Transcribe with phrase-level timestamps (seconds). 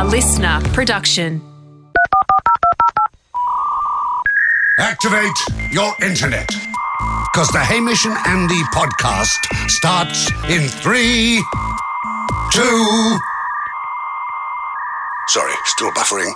[0.00, 1.42] A listener production.
[4.78, 5.36] Activate
[5.72, 6.46] your internet.
[6.46, 11.44] Because the Hamish and Andy podcast starts in three,
[12.50, 13.18] two.
[15.28, 16.32] Sorry, still buffering.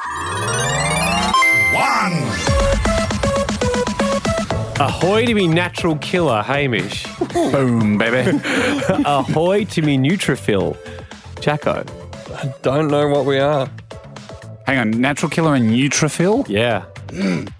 [1.72, 2.12] One.
[4.78, 7.06] Ahoy to me natural killer, Hamish.
[7.32, 8.38] Boom, baby.
[9.06, 10.76] Ahoy to me neutrophil,
[11.40, 12.03] Jacko.
[12.34, 13.68] I don't know what we are.
[14.66, 16.48] Hang on, natural killer and neutrophil?
[16.48, 16.84] Yeah.
[17.08, 17.52] Mm.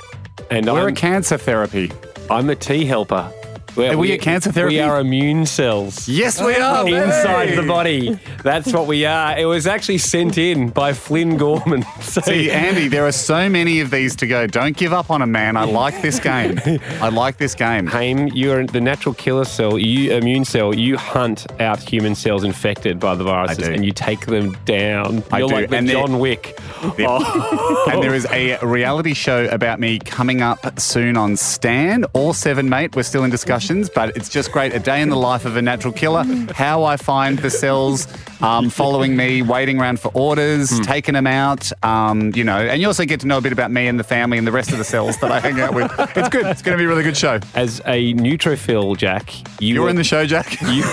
[0.51, 1.93] And We're a I'm, cancer therapy.
[2.31, 3.33] I'm a T helper.
[3.77, 4.77] We're, Are we a cancer therapy?
[4.77, 6.09] We are immune cells.
[6.09, 6.87] Yes, we are.
[6.89, 7.61] Inside baby.
[7.61, 8.19] the body.
[8.43, 9.37] That's what we are.
[9.37, 11.85] It was actually sent in by Flynn Gorman.
[12.05, 14.47] So See, Andy, there are so many of these to go.
[14.47, 15.57] Don't give up on a man.
[15.57, 16.61] I like this game.
[17.01, 17.87] I like this game.
[17.87, 20.75] Haim, you're the natural killer cell, you immune cell.
[20.75, 25.25] You hunt out human cells infected by the viruses, and you take them down.
[25.33, 26.57] I you're do, like the and John Wick.
[26.83, 27.85] Oh.
[27.95, 32.69] And there is a reality show about me coming up soon on Stan or Seven
[32.69, 32.97] Mate.
[32.97, 33.31] We're still in
[33.65, 34.75] discussions, but it's just great.
[34.75, 36.25] A day in the life of a natural killer.
[36.55, 38.07] How I find the cells
[38.43, 41.71] um, following me, waiting around for orders, taking them out.
[41.83, 44.05] Um, you know, and you also get to know a bit about me and the
[44.05, 45.91] family and the rest of the cells that I hang out with.
[46.17, 46.47] It's good.
[46.47, 47.41] It's going to be a really good show.
[47.55, 50.61] As a neutrophil, Jack, you You're were, in the show, Jack.
[50.63, 50.85] you,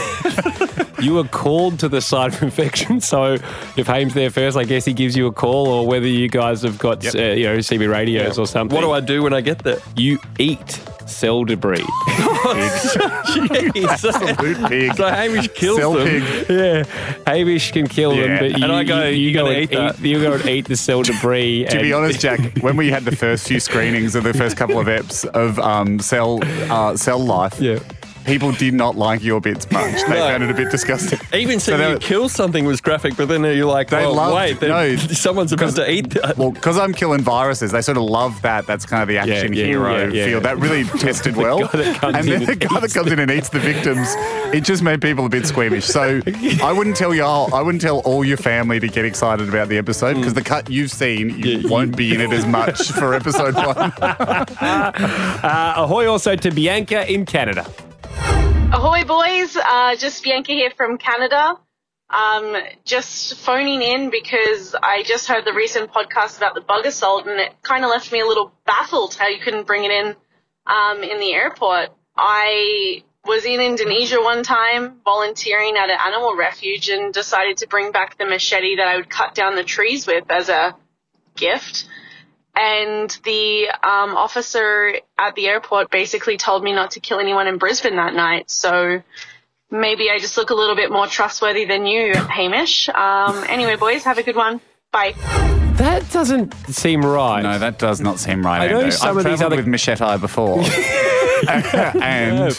[1.01, 3.01] you were called to the site of infection.
[3.01, 3.33] So
[3.77, 6.61] if Haim's there first, I guess he gives you a call, or whether you guys
[6.61, 7.15] have got Yep.
[7.15, 8.75] uh, you know CB radios or something.
[8.75, 9.79] What do I do when I get there?
[9.95, 10.81] You eat
[11.11, 11.85] cell debris.
[13.89, 14.95] Absolute pig.
[14.95, 16.07] So Hamish kills Cell them.
[16.07, 16.45] pig.
[16.49, 16.83] yeah,
[17.27, 18.27] Hamish can kill Yeah.
[18.27, 20.33] them, but you, And I go, you, "You go gonna and eat that?" You go
[20.33, 21.65] and eat the cell debris.
[21.69, 24.79] To be honest, Jack, when we had the first few screenings of the first couple
[24.79, 26.39] of eps of um, Cell
[26.71, 27.79] uh, Cell Life, Yeah.
[28.25, 29.93] People did not like your bits much.
[30.03, 30.27] They No.
[30.27, 31.19] found it a bit disgusting.
[31.33, 34.13] Even So seeing they- you kill something was graphic, but then you're like, They oh,
[34.13, 36.37] loved- wait, no, someone's supposed to eat that.
[36.37, 38.67] Well, because I'm killing viruses, they sort of love that.
[38.67, 40.25] That's kind of the action yeah, hero yeah, yeah.
[40.25, 40.41] feel.
[40.41, 41.59] That really tested well.
[41.59, 44.07] guy that comes and then the guy that eats comes in and eats the victims,
[44.53, 45.85] it just made people a bit squeamish.
[45.85, 46.21] So
[46.63, 49.67] I wouldn't tell you all, I wouldn't tell all your family to get excited about
[49.69, 53.13] the episode because the cut you've seen, you won't be in it as much for
[53.13, 53.91] episode one.
[54.01, 57.65] Uh, ahoy also to Bianca in Canada.
[59.01, 59.57] Ahoy, boys!
[59.57, 61.57] Uh, just Bianca here from Canada.
[62.09, 67.25] Um, just phoning in because I just heard the recent podcast about the bug assault,
[67.25, 70.15] and it kind of left me a little baffled how you couldn't bring it in
[70.67, 71.89] um, in the airport.
[72.15, 77.91] I was in Indonesia one time volunteering at an animal refuge and decided to bring
[77.91, 80.75] back the machete that I would cut down the trees with as a
[81.35, 81.87] gift
[82.55, 87.57] and the um, officer at the airport basically told me not to kill anyone in
[87.57, 88.49] Brisbane that night.
[88.51, 89.01] So
[89.69, 92.89] maybe I just look a little bit more trustworthy than you, Hamish.
[92.89, 94.59] Um, anyway, boys, have a good one.
[94.91, 95.13] Bye.
[95.75, 97.41] That doesn't seem right.
[97.41, 98.61] No, that does not seem right.
[98.61, 98.93] I know Ando.
[98.93, 100.59] some I've of these other- with machete before,
[101.49, 102.53] and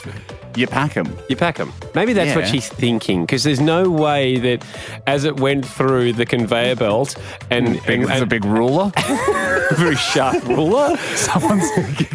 [0.56, 1.16] you pack them.
[1.28, 1.72] You pack them.
[1.94, 4.64] Maybe that's what she's thinking, because there's no way that
[5.06, 7.16] as it went through the conveyor belt
[7.50, 8.92] and, and, It's a big ruler.
[9.72, 10.96] very sharp ruler.
[11.16, 11.64] Someone's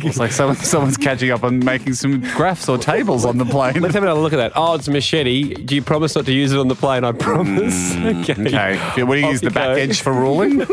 [0.05, 3.81] it's like someone, someone's catching up on making some graphs or tables on the plane.
[3.81, 4.51] Let's have another look at that.
[4.55, 5.53] Oh, it's a machete.
[5.53, 7.03] Do you promise not to use it on the plane?
[7.03, 7.95] I promise.
[7.95, 8.33] okay.
[8.33, 9.03] Mm, Okay.
[9.03, 9.81] What do you Off use you the back go.
[9.81, 10.57] edge for ruling?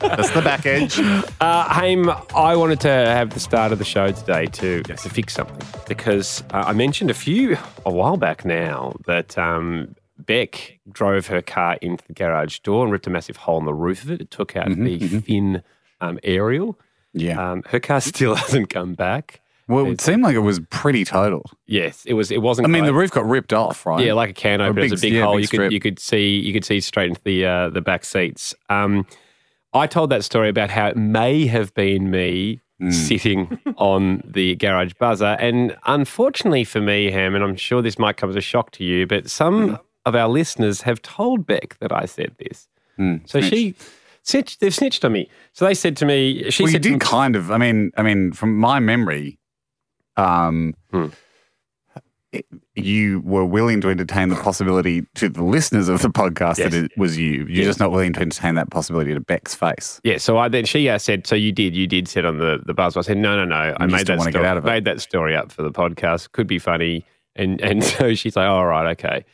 [0.00, 0.98] That's the back edge.
[1.40, 5.34] Uh, Haim, I wanted to have the start of the show today to, to fix
[5.34, 5.56] something
[5.88, 7.56] because uh, I mentioned a few
[7.86, 12.92] a while back now that um, Beck drove her car into the garage door and
[12.92, 14.20] ripped a massive hole in the roof of it.
[14.20, 15.62] It took out the fin
[16.02, 16.78] um, aerial.
[17.14, 17.52] Yeah.
[17.52, 19.40] Um, her car still hasn't come back.
[19.68, 21.48] Well, it seemed like it was pretty total.
[21.66, 22.32] Yes, it was.
[22.32, 22.66] It wasn't.
[22.66, 24.04] I mean, the roof got ripped off, right?
[24.04, 24.86] Yeah, like a can Or a opener.
[24.86, 25.36] A big- big yeah, hole.
[25.36, 25.72] big you could strip.
[25.72, 28.52] you could see you could see straight into the uh, the back seats.
[28.68, 29.06] Um,
[29.72, 32.90] I told that story about how it may have been me Hmm.
[32.90, 38.16] sitting on the garage buzzer, and unfortunately for me, Ham, and I'm sure this might
[38.16, 41.92] come as a shock to you, but some of our listeners have told Beck that
[41.92, 42.68] I said this.
[42.96, 43.16] Hmm.
[43.26, 43.74] So she.
[44.22, 45.30] Snitched, they've snitched on me.
[45.54, 47.50] So they said to me, she well, you said to did kind of.
[47.50, 49.38] I mean, I mean, from my memory,
[50.18, 51.06] um, Hmm.
[52.76, 56.72] You were willing to entertain the possibility to the listeners of the podcast Yes.
[56.72, 57.40] that it was you.
[57.40, 57.66] You're Yes.
[57.66, 60.00] just not willing to entertain that possibility to Beck's face.
[60.04, 62.60] Yeah, so I then she uh, said, so you did, you did sit on the
[62.64, 62.96] the buzz.
[62.96, 64.68] I said, no, no, no, I You made that story, out of it.
[64.68, 66.32] made that story up for the podcast.
[66.32, 67.04] Could be funny,
[67.36, 69.24] and and so she's like, all right, okay,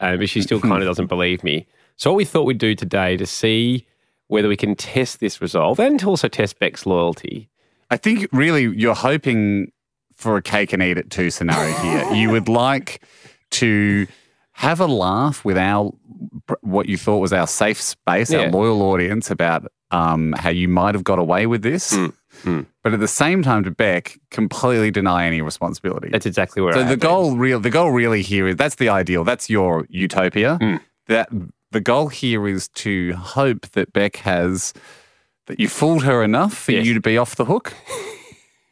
[0.00, 1.66] um, but she still kind of doesn't believe me.
[1.96, 3.86] So what we thought we'd do today to see
[4.28, 7.50] whether we can test this resolve and to also test Beck's loyalty.
[7.90, 9.70] I think really you're hoping
[10.14, 12.12] for a cake and eat it too scenario here.
[12.14, 13.02] you would like
[13.52, 14.06] to
[14.52, 15.92] have a laugh with our
[16.60, 20.94] what you thought was our safe space, our loyal audience, about um, how you might
[20.94, 21.92] have got away with this.
[21.94, 22.12] Mm,
[22.42, 22.66] mm.
[22.82, 26.08] But at the same time, to Beck, completely deny any responsibility.
[26.10, 27.08] That's exactly where so I the have been.
[27.08, 29.24] goal, real, the goal really here is that's the ideal.
[29.24, 30.58] That's your utopia.
[30.60, 30.80] Mm.
[31.06, 31.28] That
[31.70, 34.72] the goal here is to hope that Beck has
[35.46, 36.86] that you fooled her enough for Yes.
[36.86, 37.74] you to be off the hook,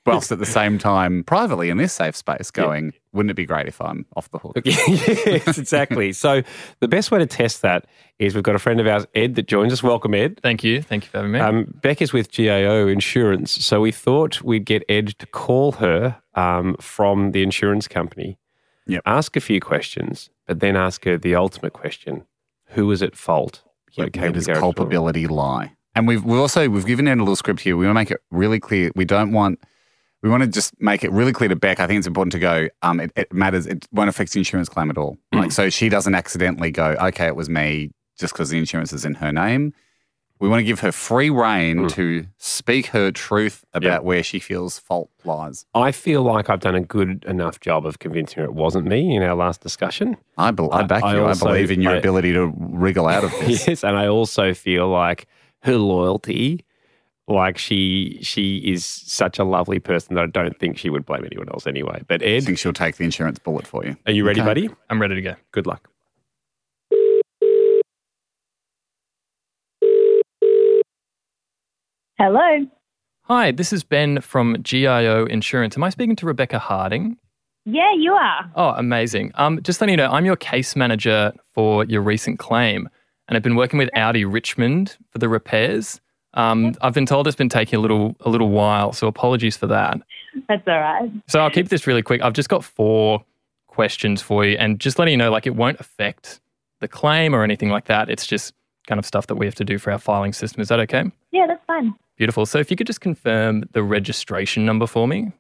[0.07, 3.67] whilst at the same time, privately in this safe space, going, wouldn't it be great
[3.69, 4.59] if I'm off the hook?
[4.65, 6.13] yes, exactly.
[6.13, 6.43] So
[6.81, 7.87] the best way to test that
[8.19, 9.83] is we've got a friend of ours, Ed, that joins us.
[9.83, 10.41] Welcome, Ed.
[10.43, 10.83] Thank you.
[10.83, 11.41] Thank you for having me.
[11.41, 16.17] Um, Beck is with GIO Insurance, so we thought we'd get Ed to call her
[16.35, 18.39] um, from the insurance company,
[18.87, 19.03] Yep.
[19.07, 22.25] ask a few questions, but then ask her the ultimate question:
[22.71, 23.63] Who was at fault?
[23.95, 25.73] when Where does culpability lie?
[25.95, 27.77] And we've we've also we've given Ed a little script here.
[27.77, 28.91] We want to make it really clear.
[28.97, 29.61] We don't want
[30.23, 31.81] we want to just make it really clear to Beck.
[31.81, 32.69] I think it's important to go.
[32.83, 33.67] Um, it, it matters.
[33.67, 35.17] It won't affect the insurance claim at all.
[35.33, 35.41] Mm.
[35.41, 36.97] Like so, she doesn't accidentally go.
[37.01, 39.73] Okay, it was me, just because the insurance is in her name.
[40.39, 41.91] We want to give her free reign Mm.
[41.93, 43.99] to speak her truth about Yeah.
[44.01, 45.67] where she feels fault lies.
[45.73, 49.15] I feel like I've done a good enough job of convincing her it wasn't me
[49.15, 50.17] in our last discussion.
[50.37, 51.25] I, be, I I- back I you.
[51.25, 53.69] also- I believe in your I- ability to wriggle out of this.
[53.69, 55.27] Yes, and I also feel like
[55.63, 56.65] her loyalty,
[57.29, 61.25] like she she is such a lovely person that I don't think she would blame
[61.25, 62.03] anyone else anyway.
[62.09, 63.97] But Ed, I Ed, think she'll take the insurance bullet for you.
[64.07, 64.47] are you ready, Okay.
[64.49, 64.69] buddy?
[64.91, 65.35] I'm ready to go.
[65.53, 65.89] Good luck.
[72.19, 72.67] Hello.
[73.23, 75.77] Hi, this is Ben from GIO Insurance.
[75.77, 77.17] Am I speaking to Rebecca Harding?
[77.65, 78.51] Yeah, you are.
[78.57, 79.31] Oh, amazing.
[79.37, 82.89] Um, just letting you know, I'm your case manager for your recent claim,
[83.29, 86.01] and I've been working with Audi Richmond for the repairs.
[86.35, 89.67] Um, I've been told it's been taking a little a little while, so apologies for
[89.67, 90.01] that.
[90.49, 91.11] That's all right.
[91.29, 92.23] So I'll keep this really quick.
[92.23, 93.25] I've just got four
[93.69, 96.41] questions for you, and just letting you know, like it won't affect
[96.81, 98.09] the claim or anything like that.
[98.09, 98.55] It's just
[98.87, 100.61] kind of stuff that we have to do for our filing system.
[100.61, 101.05] Is that okay?
[101.31, 101.95] Yeah, that's fine.
[102.17, 102.47] Beautiful.
[102.47, 105.33] So if you could just confirm the registration number for me.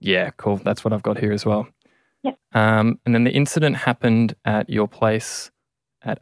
[0.00, 0.56] Yeah, cool.
[0.56, 1.68] That's what I've got here as well.
[2.22, 2.38] Yep.
[2.52, 5.50] Um, and then the incident happened at your place.
[6.02, 6.18] At.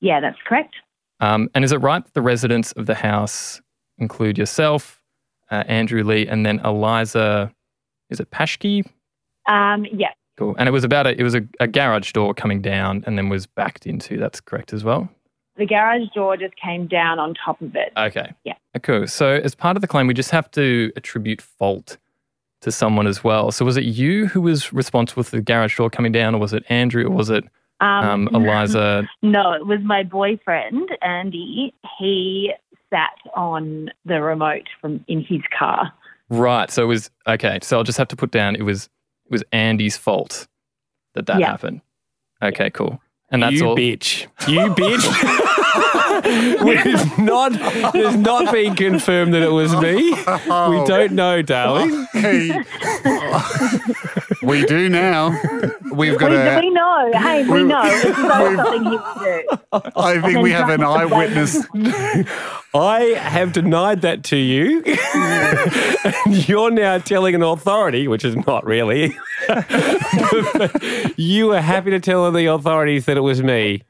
[0.00, 0.74] Yeah, that's correct.
[1.20, 3.60] Um, and is it right that the residents of the house
[3.98, 5.02] include yourself,
[5.50, 7.52] uh, Andrew Lee, and then Eliza?
[8.10, 8.84] Is it Pashke?
[9.48, 10.54] Um, yeah, Cool.
[10.58, 13.28] And it was about a, it was a, a garage door coming down and then
[13.28, 14.18] was backed into.
[14.18, 15.08] That's correct as well.
[15.56, 17.92] the garage door just came down on top of it.
[17.96, 18.32] Okay.
[18.44, 18.54] Yeah.
[18.74, 19.08] Uh, Cool.
[19.08, 21.96] So as part of the claim, we just have to attribute fault
[22.60, 23.50] to someone as well.
[23.50, 26.52] So was it you who was responsible for the garage door coming down, or was
[26.52, 27.44] it Andrew, or was it
[27.80, 29.08] um, Eliza?
[29.22, 31.74] No, it was my boyfriend, Andy.
[31.98, 32.52] He
[32.90, 35.92] sat on the remote from in his car.
[36.30, 36.70] right.
[36.70, 37.58] So it was okay.
[37.62, 38.88] So I'll just have to put down it was
[39.26, 40.48] it was Andy's fault
[41.14, 41.50] that that Yeah.
[41.50, 41.80] happened.
[42.42, 42.70] Okay.
[42.70, 43.00] Cool.
[43.30, 43.76] And that's you all.
[43.76, 44.26] bitch.
[44.48, 45.44] You bitch.
[46.24, 47.52] it is not.
[47.52, 50.10] It has not been confirmed that it was me.
[50.10, 50.16] We
[50.50, 50.84] oh.
[50.86, 52.06] don't know, darling.
[52.12, 52.62] Hey.
[54.42, 55.30] we do now.
[55.92, 56.60] We've got We, a.
[56.60, 57.10] we know.
[57.14, 57.82] Hey, we we- know.
[57.84, 59.02] This is not something he would
[59.72, 59.90] do.
[59.96, 61.64] I think we have an eyewitness.
[62.74, 64.82] I have denied that to you.
[66.04, 69.16] and you're now telling an authority, which is not really.
[71.16, 73.82] you were happy to tell the authorities that it was me.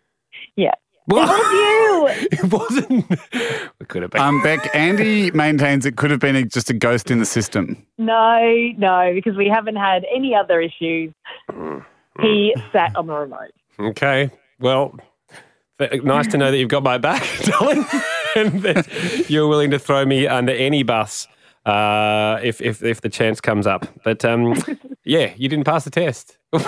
[0.57, 0.75] Yeah.
[1.09, 2.09] Well, You.
[2.31, 3.07] it wasn't.
[3.33, 4.21] It could have been.
[4.21, 7.85] Um, Beck, Andy maintains it could have been a, just a ghost in the system.
[7.97, 8.41] No,
[8.77, 11.13] no, because we haven't had any other issues.
[12.21, 13.53] He sat on the remote.
[13.79, 14.31] Okay.
[14.61, 14.99] Well,
[15.79, 17.85] th- nice to know that you've got my back, darling,
[18.37, 21.27] and that you're willing to throw me under any bus
[21.69, 23.87] uh, if, if if the chance comes up.
[24.03, 24.55] But um,
[25.05, 26.39] yeah, you didn't pass the test.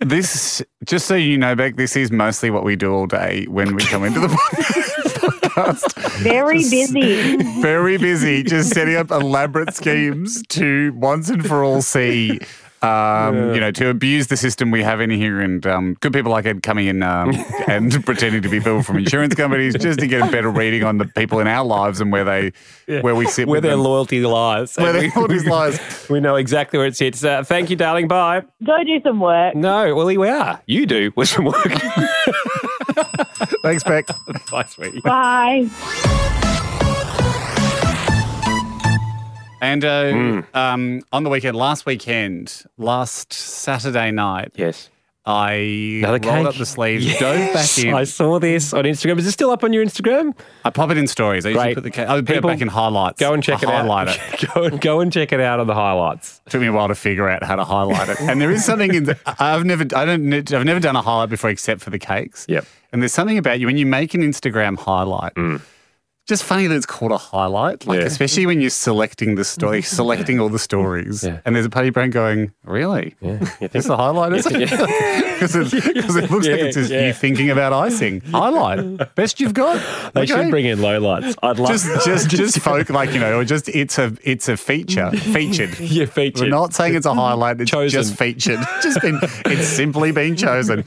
[0.00, 3.74] This, just so you know, Beck, this is mostly what we do all day when
[3.74, 5.92] we come into the podcast.
[6.22, 7.36] Very busy.
[7.60, 12.40] Very busy, just setting up elaborate schemes to once and for all see.
[12.82, 16.30] Um, You know, to abuse the system we have in here, and um, good people
[16.30, 17.32] like Ed coming in um,
[17.68, 20.98] and pretending to be people from insurance companies just to get a better reading on
[20.98, 22.52] the people in our lives and where they,
[23.00, 23.80] where we sit, Where with their them.
[23.82, 24.76] loyalty lies.
[24.76, 25.80] where their loyalty lies.
[26.10, 27.22] We know exactly where it sits.
[27.24, 28.08] Uh, thank you, darling.
[28.08, 28.42] Bye.
[28.64, 29.54] Go do some work.
[29.54, 30.60] No, well, here we are.
[30.66, 31.72] You do with some work.
[33.62, 34.06] Thanks, Beck.
[34.50, 35.00] Bye, sweetie.
[35.00, 36.38] Bye.
[39.60, 40.40] And uh, Hmm.
[40.54, 44.90] um, on the weekend, last weekend, last Saturday night, Yes.
[45.26, 46.58] I Another rolled up cake?
[46.60, 47.92] the sleeves, dove back in.
[47.92, 49.18] I saw this on Instagram.
[49.18, 50.32] Is it still up on your Instagram?
[50.64, 51.44] I pop it in stories.
[51.44, 51.74] I usually Great.
[51.74, 52.08] put the cake.
[52.08, 53.20] I put it back in highlights.
[53.20, 53.82] Go and check I it out.
[53.82, 54.08] highlight
[54.42, 54.48] it.
[54.54, 56.40] go and go and check it out on the highlights.
[56.48, 58.20] took me a while to figure out how to highlight it.
[58.22, 61.28] And there is something in the, I've never I don't I've never done a highlight
[61.28, 62.46] before except for the cakes.
[62.48, 62.64] Yep.
[62.94, 65.34] And there's something about you when you make an Instagram highlight.
[66.28, 68.00] Just funny that it's called a highlight, like.
[68.00, 68.04] Yeah.
[68.06, 71.40] especially when you're selecting the story, selecting all the stories, Yeah.
[71.46, 73.14] and there's a party brain going, "Really?
[73.22, 74.68] Yeah, you It's a highlight, isn't it?
[74.68, 75.70] Because it,
[76.02, 77.06] 'cause it looks like it's just yeah.
[77.06, 78.20] you thinking about icing.
[78.20, 79.80] Highlight, best you've got.
[80.12, 80.26] They Okay.
[80.26, 81.34] should bring in lowlights.
[81.42, 84.56] I'd love just just just folk like you know, or just it's a it's a
[84.58, 85.80] feature featured.
[85.80, 86.44] your feature.
[86.44, 87.60] We're not saying it's a highlight.
[87.60, 87.88] It's Chosen.
[88.02, 88.60] just featured.
[88.82, 89.18] Just been.
[89.46, 90.84] It's simply been chosen.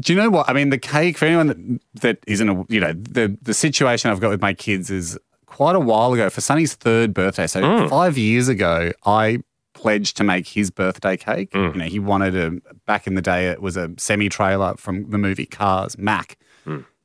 [0.00, 0.70] Do you know what I mean?
[0.70, 4.30] The cake for anyone that that isn't a you know the the situation I've got
[4.30, 7.46] with my kids is quite a while ago for Sonny's third birthday.
[7.46, 7.88] So Mm.
[7.88, 9.38] five years ago, I
[9.72, 11.50] pledged to make his birthday cake.
[11.52, 11.72] Mm.
[11.74, 12.52] You know, he wanted a
[12.86, 13.48] back in the day.
[13.48, 16.36] It was a semi trailer from the movie Cars, Mac.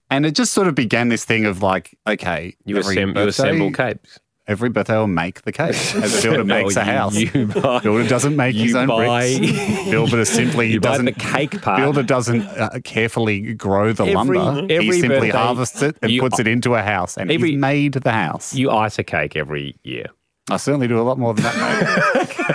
[0.10, 2.70] And it just sort of began this thing of like, okay, Mm.
[2.70, 4.20] You, assemb- you assemble capes.
[4.48, 5.70] Every birthday will make the cake.
[5.96, 7.16] As a builder No, makes a house.
[7.16, 9.90] you buy- builder doesn't make his own buy- bricks.
[9.90, 11.80] Builder simply You buy doesn't the cake part.
[11.80, 14.74] Builder doesn't uh, carefully grow the Every- lumber.
[14.74, 17.52] every he simply birthday, harvests it and you- puts it into a house, and Every-
[17.52, 18.54] he's made the house.
[18.54, 20.08] You ice a cake every year.
[20.50, 21.56] I certainly do a lot more than that,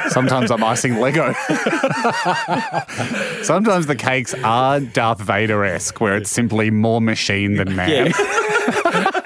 [0.02, 0.10] mate.
[0.10, 1.32] Sometimes I'm icing Lego.
[3.42, 8.12] Sometimes the cakes are Darth Vader esque, where it's simply more machine than man.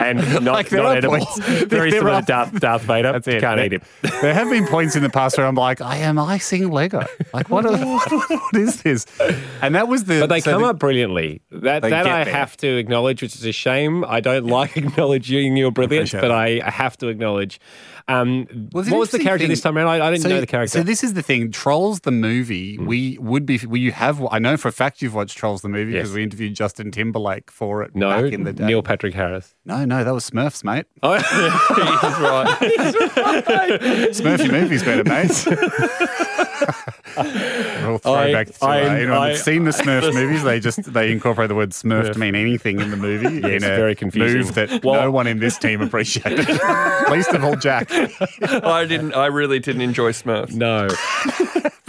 [0.00, 1.18] And not, Like, there not are edible.
[1.24, 3.12] points- Very there similar are- to Darth, Darth Vader.
[3.12, 3.40] That's it.
[3.40, 3.82] Can't there, eat him.
[4.22, 7.04] There have been points in the past where I'm like, I am icing Lego.
[7.32, 7.76] Like, what, are,
[8.08, 9.06] what is this?
[9.62, 10.20] And that was the.
[10.20, 11.42] But they so come the- up brilliantly.
[11.50, 12.32] That that I there.
[12.34, 14.04] have to acknowledge, which is a shame.
[14.06, 16.30] I don't like acknowledging your brilliance, Appreciate but
[16.66, 17.60] I have to acknowledge.
[18.10, 19.50] Um, Well, what was the character thing.
[19.50, 19.88] this time around?
[19.88, 20.78] I, I didn't so, know the character.
[20.78, 21.50] So this is the thing.
[21.50, 22.76] Trolls the movie.
[22.78, 23.58] We would be.
[23.66, 24.26] We you have.
[24.30, 26.02] I know for a fact you've watched Trolls the movie Yes.
[26.02, 28.66] because we interviewed Justin Timberlake for it no, back in the day.
[28.66, 29.54] Neil Patrick Harris.
[29.64, 30.86] No, no, that was Smurfs, mate.
[31.02, 33.80] Oh, he's right
[34.12, 35.30] Smurfy movies better, mate.
[37.86, 40.42] Real throwback to uh, I- anyone I- that's seen the Smurfs movies.
[40.42, 43.40] They just they incorporate the word Smurf to mean anything in the movie.
[43.40, 44.38] Yes, in a very confusing.
[44.38, 46.46] Move that Well- no one in this team appreciated,
[47.10, 47.88] least of all Jack.
[47.92, 49.14] I didn't.
[49.14, 50.52] I really didn't enjoy Smurfs.
[50.54, 50.88] no.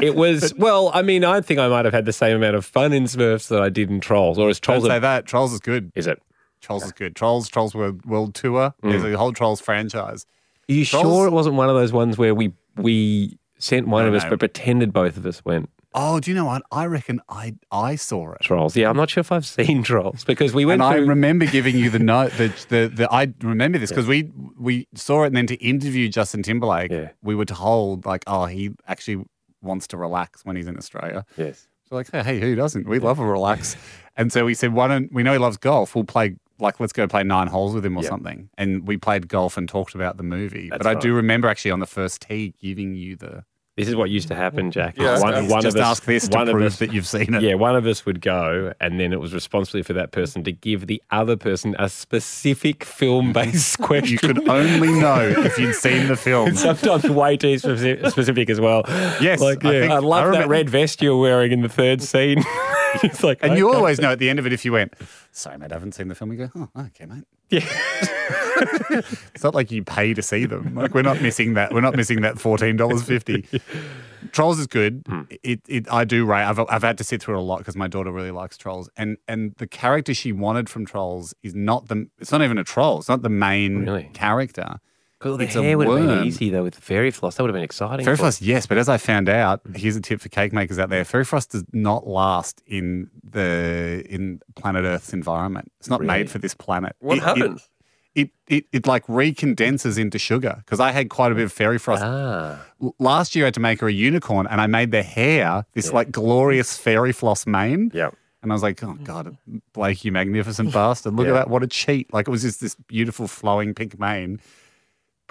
[0.01, 2.65] It was, well, I mean, I think I might have had the same amount of
[2.65, 4.39] fun in Smurfs that I did in Trolls.
[4.39, 4.87] Or is Don't Trolls.
[4.87, 5.27] say A, that.
[5.27, 5.91] Trolls is good.
[5.93, 6.19] is it?
[6.59, 7.15] Trolls is good.
[7.15, 8.73] Trolls, Trolls World, World Tour.
[8.81, 10.25] There's a whole Trolls franchise.
[10.69, 14.03] Are you Trolls- sure it wasn't one of those ones where we we sent one
[14.03, 14.29] No, of us no.
[14.31, 16.61] but pretended both of us went Oh, do you know what?
[16.71, 18.39] I reckon I I saw it.
[18.41, 18.77] Trolls?
[18.77, 21.75] Yeah, I'm not sure if I've seen Trolls because we went And I remember giving
[21.75, 25.35] you the note, the the, the I remember this because we we saw it, and
[25.35, 27.09] then to interview Justin Timberlake, Yeah.
[27.21, 29.25] we were told like, oh, he actually
[29.61, 31.25] wants to relax when he's in Australia.
[31.35, 31.67] yes.
[31.89, 32.87] So like, hey, who doesn't?
[32.87, 33.75] We love a relax.
[34.15, 35.93] and so we said, why don't we know he loves golf?
[35.93, 38.09] We'll play like let's go play nine holes with him or Yeah.
[38.09, 38.49] something.
[38.57, 40.69] And we played golf and talked about the movie.
[40.69, 43.43] That's but I do remember actually on the first tee giving you the
[43.81, 44.95] This is what used to happen, Jack.
[44.95, 45.47] Yeah, one, okay.
[45.47, 47.41] one just of us, ask this to one of prove us, that you've seen it.
[47.41, 50.51] Yeah, one of us would go, and then it was responsibility for that person to
[50.51, 54.11] give the other person a specific film-based question.
[54.11, 56.55] You could only know if you'd seen the film.
[56.55, 58.83] Sometimes way too specific, specific as well.
[59.19, 61.63] Yes, like I yeah, I, think- I love that remember- red vest you're wearing in
[61.63, 62.43] the third scene.
[63.03, 63.77] it's like, And you okay.
[63.77, 64.93] always know at the end of it if you went,
[65.31, 66.31] sorry, mate, I haven't seen the film.
[66.31, 67.23] You go, oh, okay, mate.
[67.49, 67.65] Yeah.
[69.33, 70.75] It's not like you pay to see them.
[70.75, 71.73] Like we're not missing that.
[71.73, 73.47] We're not missing that fourteen dollars fifty.
[74.31, 75.03] Trolls is good.
[75.07, 75.21] Hmm.
[75.41, 76.43] It, it I do rate.
[76.43, 78.87] I've I've had to sit through it a lot because my daughter really likes Trolls,
[78.97, 82.07] and and the character she wanted from Trolls is not the.
[82.19, 82.99] It's not even a troll.
[82.99, 84.09] It's not the main Really?
[84.13, 84.79] character.
[85.23, 87.35] Well, the It's a hair would have been easy though with fairy floss.
[87.35, 88.03] That would have been exciting.
[88.05, 90.89] Fairy floss, yes, but as I found out, here's a tip for cake makers out
[90.89, 95.71] there: Fairy floss does not last in the in planet Earth's environment.
[95.79, 96.07] It's not Really?
[96.19, 96.95] made for this planet.
[96.99, 97.67] What It- it- happens?
[98.13, 101.79] It, it it like recondenses into sugar because I had quite a bit of fairy
[101.79, 102.59] floss Ah,
[102.99, 103.45] last year.
[103.45, 106.75] I had to make her a unicorn, and I made the hair this like glorious
[106.75, 107.89] fairy floss mane.
[107.93, 108.09] yeah.
[108.43, 109.37] And I was like, oh god,
[109.71, 111.13] Blake, you magnificent bastard!
[111.13, 111.33] Look Yeah.
[111.33, 112.11] at that, what a cheat!
[112.11, 114.39] Like it was just this beautiful flowing pink mane.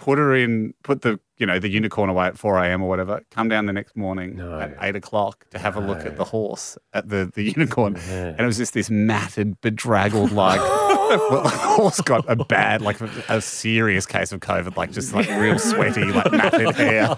[0.00, 2.82] Put her in, put the you know the unicorn away at four a.m.
[2.82, 3.20] or whatever.
[3.30, 4.58] Come down the next morning No.
[4.58, 8.40] at eight o'clock to have a look at the horse at the the unicorn, and
[8.40, 10.60] it was just this matted, bedraggled like.
[11.10, 15.28] well, the horse got a bad, like a, serious case of COVID, like just like
[15.28, 17.16] real sweaty, like matted hair,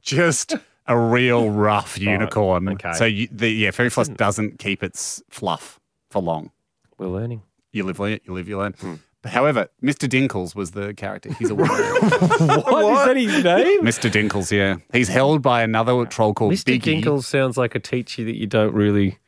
[0.00, 0.54] just
[0.86, 2.68] a real rough unicorn.
[2.70, 2.92] okay.
[2.94, 5.78] So you, the yeah, fairy floss doesn't keep its fluff
[6.10, 6.50] for long.
[6.98, 7.42] We're learning.
[7.72, 8.18] You live, learn.
[8.24, 8.72] you live, you learn.
[8.72, 8.94] Hmm.
[9.26, 10.08] However, Mr.
[10.08, 11.32] Dinkles was the character.
[11.34, 11.68] He's a worm.
[11.70, 13.82] What is that his name?
[13.82, 14.10] Mr.
[14.10, 14.76] Dinkles, yeah.
[14.92, 16.78] He's held by another troll called Mr.
[16.78, 17.02] Biggie.
[17.02, 19.18] Dinkles sounds like a teacher that you don't really,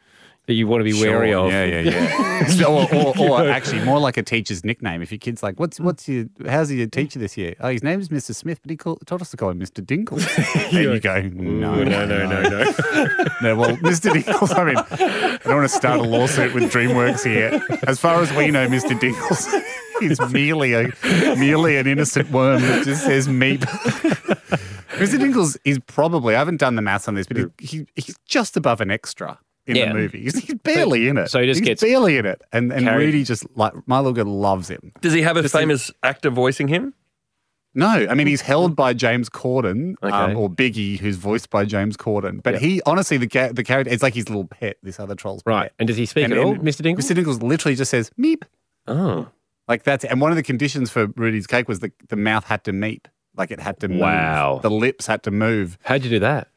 [0.49, 1.53] that you want to be wary of.
[1.53, 2.67] Yeah, yeah, yeah.
[2.67, 5.03] or, or, or actually, more like a teacher's nickname.
[5.03, 8.01] If your kid's like, "What's what's your how's your teacher this year?" Oh, his name
[8.01, 8.35] is Mr.
[8.35, 9.85] Smith, but he called, told us to call him Mr.
[9.85, 10.27] Dinkles.
[10.73, 12.49] and you go, "No, Ooh, no, no, no, no.
[13.43, 14.11] no." Well, Mr.
[14.11, 14.57] Dinkles.
[14.57, 17.63] I mean, I don't want to start a lawsuit with DreamWorks here.
[17.87, 18.99] As far as we know, Mr.
[18.99, 19.53] Dinkles
[20.01, 20.91] is merely a
[21.37, 23.61] merely an innocent worm that just says meep.
[24.99, 25.17] Mr.
[25.19, 28.57] Dinkles is probably, I haven't done the maths on this, but he, he, he's just
[28.57, 29.89] above an extra in Yeah.
[29.89, 30.23] the movie.
[30.23, 31.29] He's, he's barely in it.
[31.31, 32.43] so he just he's gets barely in it.
[32.53, 34.93] And, and carried- Rudy just, like, my little girl loves him.
[35.01, 36.95] Does he have a famous actor voicing him?
[37.75, 41.97] No, I mean, he's held by James Corden um, or Biggie, who's voiced by James
[41.97, 42.43] Corden.
[42.43, 45.43] But he, honestly, the, ca- the character, it's like his little pet, this other troll's
[45.47, 45.65] Right.
[45.65, 45.73] pet.
[45.79, 46.83] And does he speak And- at all, Mr.
[46.83, 47.05] Dingle?
[47.05, 47.15] Mr.
[47.15, 48.43] Dinkles literally just says, meep.
[48.87, 49.29] Oh.
[49.69, 52.65] Like that's and one of the conditions for Rudy's cake was the, the mouth had
[52.65, 53.07] to meet.
[53.37, 54.01] Like it had to move.
[54.01, 54.61] Wow.
[54.63, 55.77] The lips had to move.
[55.85, 56.49] How'd you do that?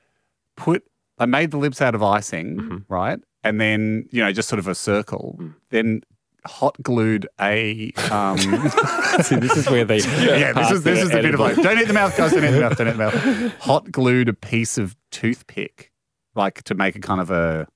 [0.56, 0.86] Put
[1.22, 2.78] I made the lips out of icing, Mm-hmm.
[2.94, 3.20] right?
[3.44, 5.38] And then, you know, just sort of a circle.
[5.40, 5.54] Mm.
[5.70, 6.02] Then
[6.46, 8.38] hot glued a um
[9.22, 9.98] See, this is where they.
[10.42, 12.44] Yeah, this is this is the bit of like, don't eat the mouth, guys, don't
[12.44, 13.54] eat the mouth, don't eat the mouth.
[13.62, 15.92] Hot glued a piece of toothpick,
[16.36, 17.68] like to make a kind of a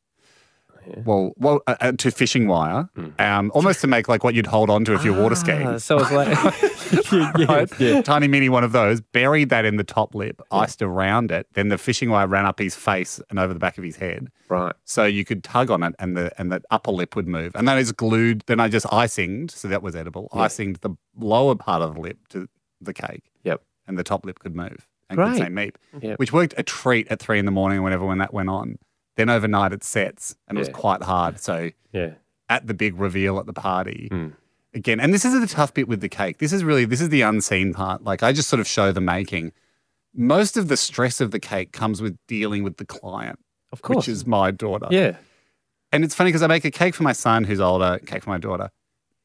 [1.03, 2.89] well, well, uh, uh, to fishing wire,
[3.19, 5.67] um, almost to make like what you'd hold on to if you're water skiing.
[5.67, 6.27] Ah, so it's like.
[7.11, 7.79] yeah, right?
[7.79, 8.01] yeah.
[8.01, 11.47] Tiny mini one of those, buried that in the top lip, iced around it.
[11.53, 14.29] Then the fishing wire ran up his face and over the back of his head.
[14.49, 14.75] Right.
[14.83, 17.53] So you could tug on it and the and the upper lip would move.
[17.55, 18.43] And that is glued.
[18.45, 20.29] Then I just icinged, so that was edible.
[20.33, 22.47] Icinged the lower part of the lip to
[22.81, 23.23] the cake.
[23.43, 23.61] Yep.
[23.87, 25.37] And the top lip could move and could Great.
[25.37, 25.75] say meep.
[26.01, 26.19] Yep.
[26.19, 28.77] Which worked a treat at three in the morning whenever when that went on.
[29.15, 31.39] Then overnight it sets and it was quite hard.
[31.39, 32.11] So Yeah.
[32.49, 34.09] at the big reveal at the party.
[34.11, 34.33] Mm.
[34.73, 36.39] Again, and this is the tough bit with the cake.
[36.39, 38.03] This is really this is the unseen part.
[38.03, 39.53] Like I just sort of show the making.
[40.13, 43.39] Most of the stress of the cake comes with dealing with the client,
[43.71, 43.97] Of course.
[43.97, 44.87] which is my daughter.
[44.89, 45.17] Yeah.
[45.91, 48.29] And it's funny because I make a cake for my son who's older, cake for
[48.29, 48.69] my daughter.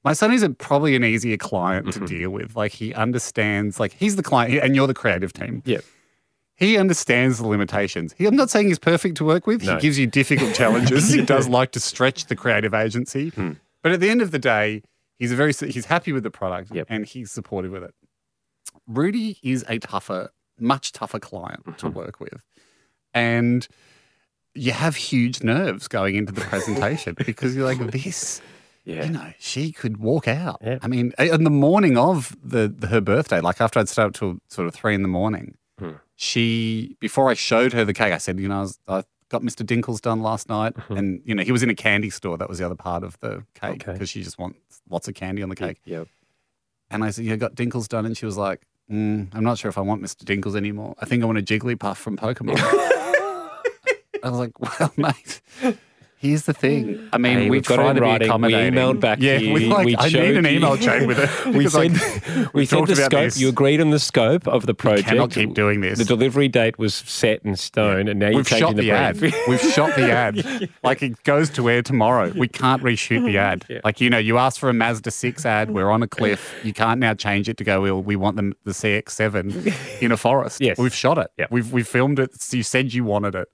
[0.05, 2.07] My son is a, probably an easier client Mm-hmm.
[2.07, 2.55] to deal with.
[2.57, 5.63] Like he understands, like he's the client and you're the creative team.
[5.67, 5.79] Yeah.
[6.61, 8.15] He understands the limitations.
[8.17, 9.65] He, I'm not saying he's perfect to work with.
[9.65, 9.75] No.
[9.77, 11.09] He gives you difficult challenges.
[11.13, 13.31] he does like to stretch the creative agency.
[13.31, 13.53] Hmm.
[13.83, 14.83] But at the end of the day,
[15.19, 16.87] he's a very he's happy with the product Yep.
[16.91, 17.95] and he's supportive with it.
[18.87, 21.99] Rudy is a tougher, much tougher client to Mm-hmm.
[21.99, 22.45] work with.
[23.15, 23.67] And
[24.55, 28.43] you have huge nerves going into the presentation because you're like, this,
[28.85, 29.05] Yeah.
[29.07, 30.59] you know, she could walk out.
[30.63, 30.79] Yeah.
[30.83, 34.13] I mean, in the morning of the, the her birthday, like after I'd stayed up
[34.15, 35.93] till sort of three in the morning, Hmm.
[36.23, 39.41] She before I showed her the cake, I said, you know, I, was, I got
[39.41, 39.65] Mr.
[39.65, 42.37] Dinkles done last night, and you know, he was in a candy store.
[42.37, 43.73] That was the other part of the cake Mm-hmm.
[43.73, 43.93] Okay.
[43.95, 44.59] because she just wants
[44.91, 45.81] lots of candy on the cake.
[45.87, 46.09] Yep.
[46.91, 48.67] And I said, yeah, got Dinkles done, and she was like.
[48.91, 50.25] Mm, I'm not sure if I want Mr.
[50.25, 50.97] Dinkles anymore.
[50.99, 52.57] I think I want a Jigglypuff from Pokemon.
[52.61, 55.41] I was like, well, mate,
[56.21, 57.09] here's the thing.
[57.15, 58.31] I mean, Hey, we we've got it to be writing.
[58.43, 59.55] We emailed back to yeah, you.
[59.55, 61.31] we like, We I need an email chain with it.
[61.51, 63.11] We because, said like, we said the about scope.
[63.25, 63.41] this.
[63.41, 65.09] You agreed on the scope of the project.
[65.09, 65.99] cannot keep doing this.
[65.99, 68.91] The delivery date was set in stone, and now you're We've changing shot the, the,
[68.93, 69.21] ad.
[69.49, 70.71] We've shot the ad.
[70.83, 72.33] Like it goes to air tomorrow.
[72.35, 73.81] We can't reshoot the ad.
[73.85, 75.71] Like you know, you asked for a Mazda six ad.
[75.71, 76.55] We're on a cliff.
[76.63, 77.81] You can't now change it to go.
[77.83, 80.61] Well, we want the the CX seven in a forest.
[80.61, 80.79] Yes.
[80.79, 81.31] we've shot it.
[81.39, 81.47] Yeah.
[81.51, 82.31] We've we filmed it.
[82.53, 83.49] You said you wanted it.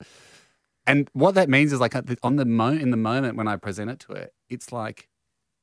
[0.86, 3.90] And what that means is like on the mo in the moment when I present
[3.90, 5.08] it to her, it's like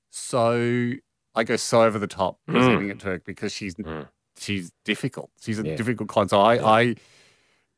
[0.09, 0.93] so
[1.35, 2.53] I go so over the top hmm.
[2.53, 4.01] presenting it to her because she's hmm.
[4.37, 5.31] she's difficult.
[5.41, 5.75] She's a Yeah.
[5.75, 6.29] difficult client.
[6.29, 6.95] So I, I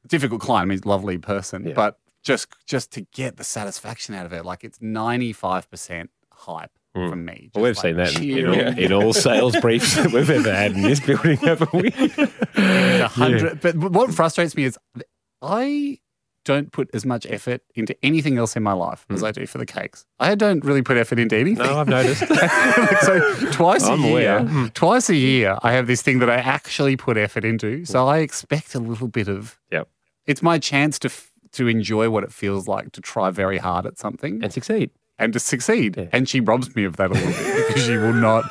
[0.08, 1.74] difficult client means lovely person, Yeah.
[1.74, 6.10] but just just to get the satisfaction out of it, like it's ninety five percent
[6.34, 7.10] hype hmm.
[7.10, 7.52] from me.
[7.54, 10.74] Well, we've Just seen that in, all, in all sales briefs that we've ever had
[10.74, 11.90] in this building, haven't we?
[13.06, 13.62] hundred.
[13.62, 14.78] But what frustrates me is
[15.42, 16.00] I
[16.46, 19.58] don't put as much effort into anything else in my life as I do for
[19.58, 20.06] the cakes.
[20.20, 21.66] I don't really put effort into anything.
[21.66, 22.22] No, I've noticed.
[23.02, 24.40] so twice I'm a year, aware.
[24.48, 24.68] Hmm.
[24.68, 27.84] twice a year, I have this thing that I actually put effort into.
[27.86, 29.60] So I expect a little bit of.
[29.72, 29.90] Yep.
[30.26, 33.86] It's my chance to f- to enjoy what it feels like to try very hard
[33.86, 34.92] at something and succeed.
[35.18, 35.96] and to succeed.
[35.98, 36.08] Yeah.
[36.12, 38.44] And she robs me of that a little bit because she will not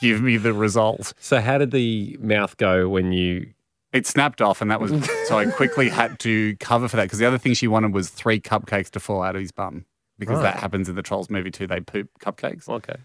[0.00, 1.12] give me the result.
[1.20, 3.50] So, how did the mouth go when you?
[3.92, 4.92] It snapped off, and that was
[5.26, 8.10] so I quickly had to cover for that because the other thing she wanted was
[8.10, 9.86] three cupcakes to fall out of his bum
[10.18, 11.66] because that happens in the Trolls movie too.
[11.66, 12.68] They poop cupcakes.
[12.68, 12.96] Okay.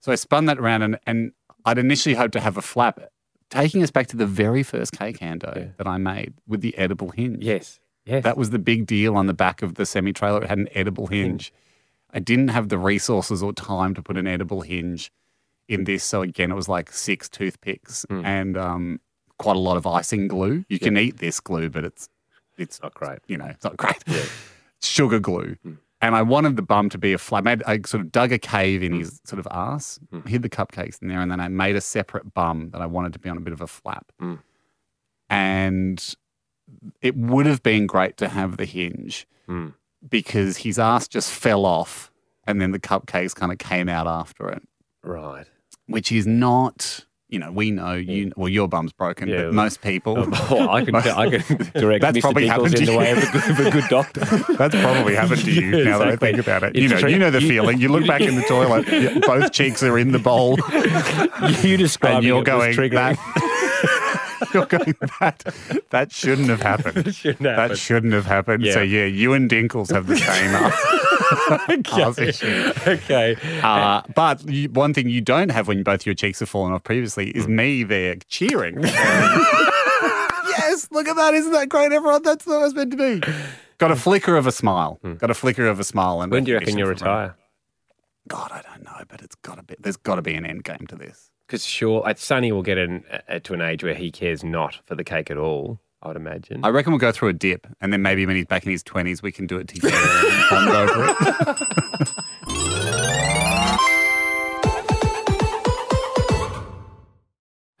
[0.00, 1.32] So I spun that around, and, and
[1.64, 3.00] I'd initially hoped to have a flap,
[3.50, 5.64] taking us back to the very first cake hando Yeah.
[5.76, 7.42] that I made with the edible hinge.
[7.42, 7.80] Yes.
[8.06, 8.22] Yes.
[8.22, 10.42] That was the big deal on the back of the semi trailer.
[10.44, 11.52] It had an edible hinge.
[12.12, 15.12] I didn't have the resources or time to put an edible hinge
[15.68, 16.04] in this.
[16.04, 18.24] So again, it was like six toothpicks Hmm.
[18.24, 19.00] and um,
[19.38, 20.64] quite a lot of icing glue.
[20.68, 22.08] You can eat this glue, but it's
[22.56, 23.18] it's not great.
[23.28, 24.02] You know, it's not great.
[24.80, 25.56] It's sugar glue.
[26.00, 27.42] And I wanted the bum to be a flat.
[27.42, 31.02] Made, I sort of dug a cave in his sort of ass, hid the cupcakes
[31.02, 33.36] in there, and then I made a separate bum that I wanted to be on
[33.36, 34.12] a bit of a flap.
[34.22, 34.38] Mm.
[35.28, 36.14] And
[37.02, 39.74] it would have been great to have the hinge Mm.
[40.08, 42.12] because his ass just fell off,
[42.46, 44.62] and then the cupcakes kind of came out after it,
[45.02, 45.46] Right.
[45.86, 47.04] which is not.
[47.28, 48.10] You know, we know hmm.
[48.10, 48.32] you.
[48.36, 49.44] Well, your bum's broken, Yeah.
[49.44, 50.16] but most people.
[50.50, 52.20] Oh, I can, I can direct That's Mr.
[52.22, 54.20] probably happened in to the way of a, good, of a good doctor.
[54.54, 56.68] That's probably happened to you Yeah, now that I think about it.
[56.74, 57.10] It's You know, true.
[57.10, 57.80] you know the feeling.
[57.80, 60.58] You look back in the toilet, both cheeks are in the bowl,
[61.62, 63.18] you describing and you're going that.
[64.54, 65.44] you're going that.
[65.90, 67.14] That shouldn't have happened.
[67.14, 68.64] shouldn't That shouldn't have happened.
[68.64, 69.00] So Yeah.
[69.00, 70.54] yeah, you and Dinkles have the same
[72.00, 72.72] ass issue.
[72.86, 73.36] okay.
[73.62, 76.84] Uh, but you, one thing you don't have when both your cheeks have fallen off
[76.84, 77.56] previously is hmm.
[77.56, 78.82] me there cheering.
[78.82, 81.34] yes, look at that!
[81.34, 82.22] Isn't that great, everyone?
[82.22, 83.20] That's what it was meant to be.
[83.78, 84.00] Got a hmm.
[84.00, 84.98] flicker of a smile.
[85.02, 85.14] Hmm.
[85.14, 86.20] Got a flicker of a smile.
[86.20, 87.10] And When do you reckon you'll from me.
[87.10, 87.36] retire?
[88.28, 89.74] God, I don't know, but it's got to be.
[89.78, 91.27] There's got to be an end game to this.
[91.48, 94.80] Because sure, like Sonny will get an, uh, to an age where he cares not
[94.84, 95.80] for the cake at all.
[96.02, 96.62] I would imagine.
[96.62, 98.82] I reckon we'll go through a dip, and then maybe when he's back in his
[98.82, 102.08] twenties, we can do it together and bond over it.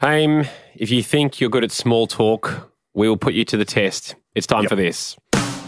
[0.00, 3.66] Haim, if you think you're good at small talk, we will put you to the
[3.66, 4.14] test.
[4.34, 5.14] It's time for this.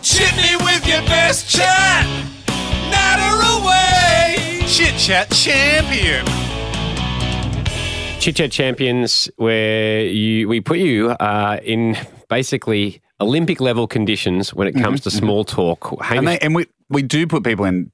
[0.01, 2.07] Chit me with your best chat.
[2.91, 4.63] Natter away.
[4.67, 6.50] Chit chat champion.
[8.21, 11.97] Chit Chat Champions, where you we put you uh, in
[12.29, 15.09] basically Olympic level conditions when it comes mm-hmm.
[15.09, 15.57] to small mm-hmm.
[15.57, 16.11] talk.
[16.11, 17.91] And, they, and we we do put people in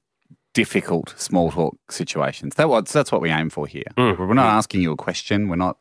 [0.53, 2.55] difficult small talk situations.
[2.55, 3.85] That was that's what we aim for here.
[3.95, 4.27] Mm-hmm.
[4.27, 5.47] We're not asking you a question.
[5.47, 5.77] We're not.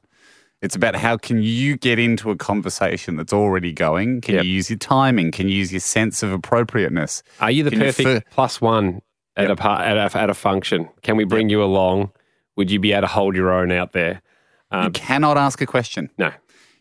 [0.62, 4.20] It's about how can you get into a conversation that's already going.
[4.20, 4.44] Can Yep.
[4.44, 5.32] you use your timing?
[5.32, 7.24] Can you use your sense of appropriateness?
[7.40, 9.02] are you the can you perfect fir- plus one
[9.36, 10.88] at a par- at a at a function?
[11.02, 12.12] Can we bring you along?
[12.54, 14.22] Would you be able to hold your own out there?
[14.72, 16.10] You cannot ask a question.
[16.18, 16.30] No.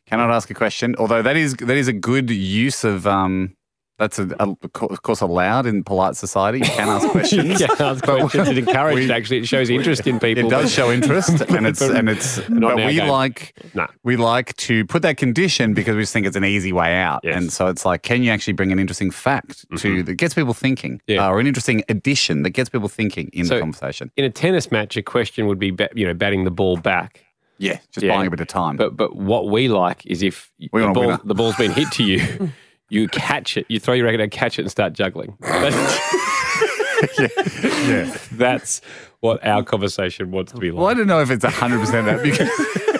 [0.07, 0.95] Cannot ask a question.
[0.99, 3.55] Although that is that is a good use of um.
[3.97, 6.57] That's a, a, of course allowed in polite society.
[6.57, 7.61] You can ask questions.
[7.61, 8.49] Yeah, ask questions.
[8.49, 9.09] It's encouraged.
[9.19, 10.47] actually, it shows interest in people.
[10.47, 12.41] It does show interest, and it's and it's.
[12.41, 13.07] But we game.
[13.07, 13.87] like No.
[14.03, 17.21] we like to put that condition because we just think it's an easy way out,
[17.23, 17.37] Yes.
[17.37, 20.53] and so it's like, can you actually bring an interesting fact to that gets people
[20.53, 21.11] thinking, Mm-hmm.
[21.13, 21.27] Yeah.
[21.27, 24.11] uh, or an interesting addition that gets people thinking in So- the conversation?
[24.17, 27.23] in a tennis match, a question would be, you know, batting the ball back.
[27.57, 28.13] Yeah, just Yeah.
[28.15, 28.75] buying a bit of time.
[28.77, 32.03] But but what we like is if We the, ball, the ball's been hit to
[32.03, 32.51] you,
[32.89, 35.37] you catch it, you throw your racket and catch it and start juggling.
[35.41, 38.17] That's, yeah.
[38.31, 38.81] that's
[39.19, 40.79] what our conversation wants to be like.
[40.79, 42.49] Well, I don't know if it's hundred percent that because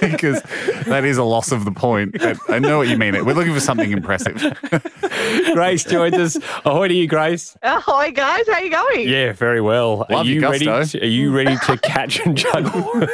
[0.11, 0.41] because
[0.85, 2.17] that is a loss of the point.
[2.19, 3.13] But I know what you mean.
[3.25, 4.35] We're looking for something impressive.
[5.53, 6.37] Grace joins us.
[6.65, 7.55] Ahoy to you, Grace.
[7.63, 9.07] Hi guys, how you going?
[9.07, 10.05] Yeah, very well.
[10.09, 10.65] Are Love you ready?
[10.65, 13.07] To, are you ready to catch and juggle?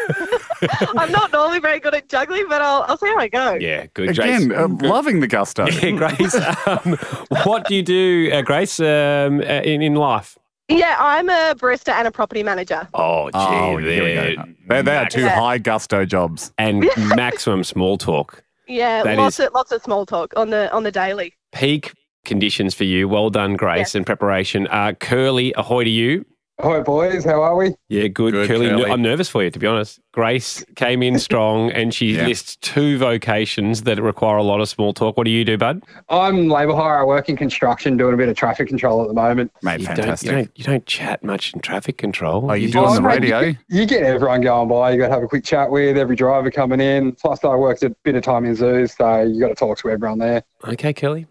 [0.98, 3.54] I'm not normally very good at juggling, but I'll, I'll see how I go.
[3.54, 4.10] yeah, good.
[4.10, 4.60] Again, Grace.
[4.60, 5.66] um, loving the gusto.
[5.72, 6.36] Yeah, Grace.
[6.68, 6.98] Um,
[7.46, 10.38] what do you do, uh, Grace, um, uh, in in life?
[10.70, 12.88] Yeah, I'm a barista and a property manager.
[12.94, 14.44] Oh, gee, Oh, here we they're go.
[14.70, 15.36] They, they are two Yeah.
[15.40, 16.54] high gusto jobs.
[16.58, 18.44] and maximum small talk.
[18.68, 21.34] Yeah, That lots is- of lots of small talk on the on the daily.
[21.52, 21.92] Peak
[22.24, 23.10] conditions for you.
[23.10, 24.68] Well done, Grace, in preparation.
[24.68, 26.26] Uh, Curly, ahoy to you.
[26.64, 27.26] Hi, boys.
[27.26, 27.74] How are we?
[27.90, 28.34] Yeah, good.
[28.34, 28.86] Good, Curly, Curly.
[28.92, 30.00] I'm nervous for you, to be honest.
[30.12, 32.28] Grace came in strong and she Yeah.
[32.28, 35.18] lists two vocations that require a lot of small talk.
[35.18, 35.82] What do you do, bud?
[36.10, 37.00] I'm labour hire.
[37.00, 39.52] I work in construction, doing a bit of traffic control at the moment.
[39.64, 40.30] Mate, You don't, fantastic.
[40.30, 42.52] you, don't, you don't chat much in traffic control.
[42.52, 43.40] Oh, you You do on the mate, radio?
[43.40, 44.92] You, you get everyone going by.
[44.92, 47.14] You got to have a quick chat with every driver coming in.
[47.14, 49.90] Plus, I worked a bit of time in zoos, so you got to talk to
[49.90, 50.44] everyone there.
[50.68, 51.26] Okay, Curly.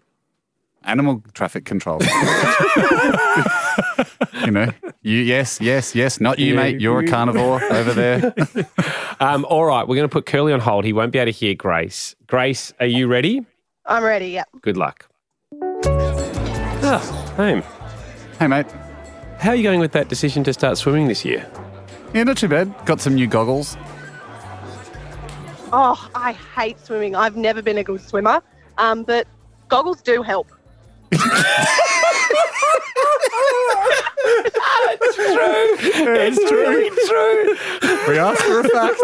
[0.83, 1.99] Animal traffic control.
[4.45, 4.71] you know,
[5.03, 6.19] you yes, yes, yes.
[6.19, 6.81] Not you, Yeah, mate.
[6.81, 8.33] You're a carnivore over there.
[9.19, 10.83] Um, all right, we're going to put Curly on hold.
[10.85, 12.15] He won't be able to hear Grace.
[12.25, 13.45] Grace, are you ready?
[13.85, 14.29] I'm ready.
[14.29, 14.45] Yeah.
[14.61, 15.07] Good luck.
[16.83, 17.61] Ah, home.
[18.39, 18.65] hey, mate.
[19.37, 21.47] How are you going with that decision to start swimming this year?
[22.13, 22.73] Yeah, not too bad.
[22.85, 23.77] Got some new goggles.
[25.73, 27.15] Oh, I hate swimming.
[27.15, 28.41] I've never been a good swimmer,
[28.77, 29.27] um, but
[29.69, 30.51] goggles do help.
[36.13, 36.89] It's true.
[36.91, 37.57] It's true.
[38.07, 38.99] We asked for a fact.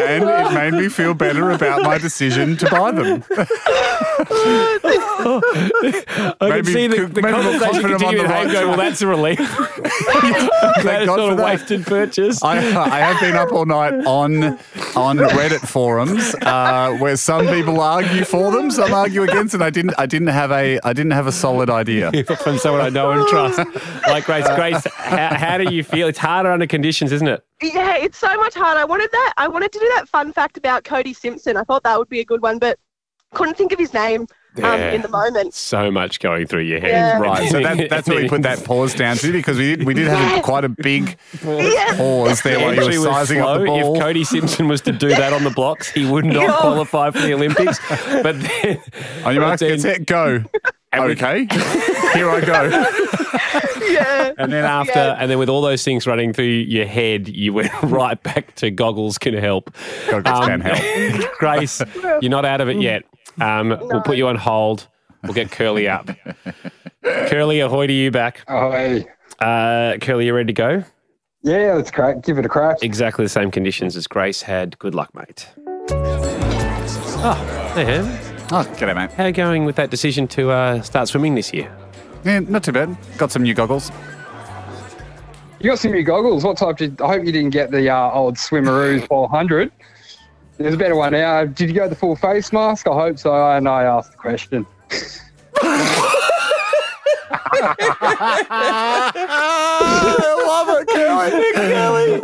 [0.00, 3.24] and it made me feel better about my decision to buy them.
[6.40, 8.68] I can see the, the maybe more conversation confident I'm continuing the and right go,
[8.68, 9.38] well, that's a relief.
[9.38, 11.44] that is God not a that.
[11.44, 12.42] wasted purchase.
[12.42, 14.58] I, I have been up all night on
[14.96, 19.70] on Reddit forums uh, where some people argue for them, some argue against, and I
[19.70, 19.94] didn't.
[19.98, 20.80] I didn't have a.
[20.84, 22.10] I didn't have a solid idea.
[22.42, 23.58] From someone I know and trust.
[24.06, 26.08] Like Grace, Grace, how, how do you feel?
[26.08, 27.44] It's harder under conditions, isn't it?
[27.62, 28.80] Yeah, it's so much harder.
[28.80, 29.34] I wanted that.
[29.36, 31.56] I wanted to do that fun fact about Cody Simpson.
[31.56, 32.78] I thought that would be a good one, but
[33.34, 34.26] couldn't think of his name
[34.62, 35.54] um, in the moment.
[35.54, 36.90] So much going through your head.
[36.90, 37.18] Yeah.
[37.18, 39.94] Right, so that, that's what we put that pause down to because we did we
[39.94, 43.60] did have a, quite a big pause there while you were Entry was sizing up
[43.60, 43.96] the ball.
[43.96, 46.56] If Cody Simpson was to do that on the blocks, he would not Yeah.
[46.60, 47.78] qualify for the Olympics.
[48.22, 48.80] But then,
[49.24, 50.44] On your mark, but then- get set, go.
[50.94, 51.46] Okay,
[52.12, 52.86] here I go.
[53.88, 54.32] Yeah.
[54.38, 55.16] And then after, Yeah.
[55.18, 58.70] and then with all those things running through your head, you went right back to
[58.70, 59.70] goggles can help.
[60.12, 61.32] Um, Goggles can help.
[61.38, 61.80] Grace,
[62.20, 63.04] you're not out of it yet.
[63.40, 64.88] Um, We'll put you on hold.
[65.22, 66.10] We'll get Curly up.
[67.04, 68.42] Curly, ahoy to you back.
[68.48, 69.04] Ahoy.
[69.38, 70.84] Uh, Curly, you ready to go?
[71.42, 72.22] yeah, let's crack.
[72.22, 72.78] Give it a crack.
[72.82, 74.78] Exactly the same conditions as Grace had.
[74.78, 75.48] Good luck, mate.
[77.24, 78.04] Oh, hey, Ham.
[78.52, 79.10] Oh, g'day, mate.
[79.12, 81.74] How are you going with that decision to uh, start swimming this year?
[82.24, 82.96] Yeah, not too bad.
[83.16, 83.90] Got some new goggles.
[85.60, 86.44] You got some new goggles.
[86.44, 87.00] What type did?
[87.00, 89.70] I hope you didn't get the uh, old Swimmeroos 400.
[90.58, 91.44] There's a better one now.
[91.44, 92.86] Did you go the full face mask?
[92.86, 93.34] I hope so.
[93.34, 94.66] And I asked the question.
[95.64, 96.08] I
[100.46, 102.20] love it, Kelly.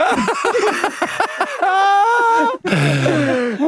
[3.58, 3.64] Woo!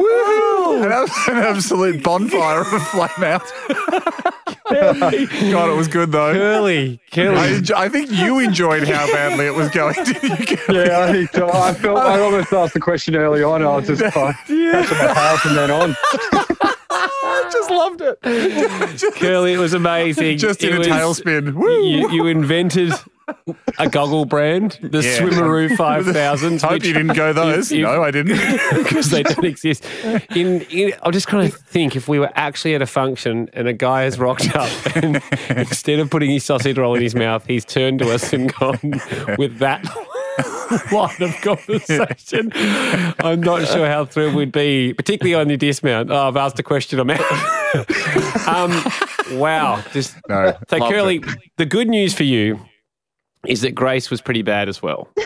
[0.81, 3.43] An, abs- an absolute bonfire of a flame out.
[4.69, 6.33] God, it was good though.
[6.33, 7.37] Curly, Curly.
[7.37, 9.95] I, enjo- I think you enjoyed how badly it was going.
[10.03, 10.79] Didn't you, Kelly?
[10.79, 11.49] Yeah, I, think so.
[11.51, 13.61] I felt I almost asked the question early on.
[13.61, 14.57] I was just uh, catching
[14.97, 15.95] my tail from then on.
[16.93, 19.13] I just loved it.
[19.15, 20.37] Curly, it was amazing.
[20.37, 21.53] Just in It a was- tailspin.
[21.53, 21.85] Woo!
[21.85, 22.93] You, you invented
[23.79, 25.19] a goggle brand, the Yeah.
[25.19, 26.61] Swimmeroo 5000.
[26.63, 27.71] Hope you didn't go those.
[27.71, 28.37] no, I didn't.
[28.83, 29.85] because they don't exist.
[30.35, 33.67] In, in, I'm just kind to think if we were actually at a function and
[33.67, 37.45] a guy has rocked up and instead of putting his sausage roll in his mouth,
[37.45, 38.79] he's turned to us and gone
[39.37, 39.83] with that
[40.91, 42.51] line of conversation.
[43.19, 46.09] I'm not sure how thrilled we'd be, particularly on your dismount.
[46.11, 46.99] Oh, I've asked a question.
[46.99, 47.21] I'm out.
[48.47, 49.83] um, wow.
[49.91, 51.25] Just No, so Curly, it.
[51.57, 52.59] the good news for you
[53.47, 55.09] is that Grace was pretty bad as well.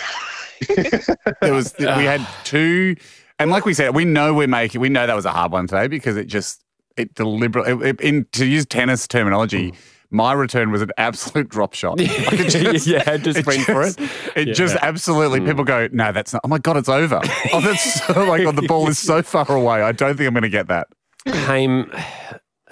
[1.41, 1.97] There was we ah.
[1.99, 2.95] had two,
[3.39, 4.79] and like we said, we know we're making.
[4.79, 6.63] We know that was a hard one today because it just
[6.97, 7.89] it deliberately.
[7.89, 9.75] It, in to use tennis terminology, hmm.
[10.11, 11.99] my return was an absolute drop shot.
[11.99, 13.99] Like it just- Yeah, had to sprint for it.
[14.35, 14.53] It Yeah.
[14.53, 15.39] just absolutely.
[15.39, 15.47] Hmm.
[15.47, 16.41] People go, no, that's not.
[16.45, 17.19] Oh my god, it's over.
[17.51, 19.81] Oh, that's so, like oh, the ball is so far away.
[19.81, 20.87] I don't think I'm going to get that.
[21.27, 21.91] Haim,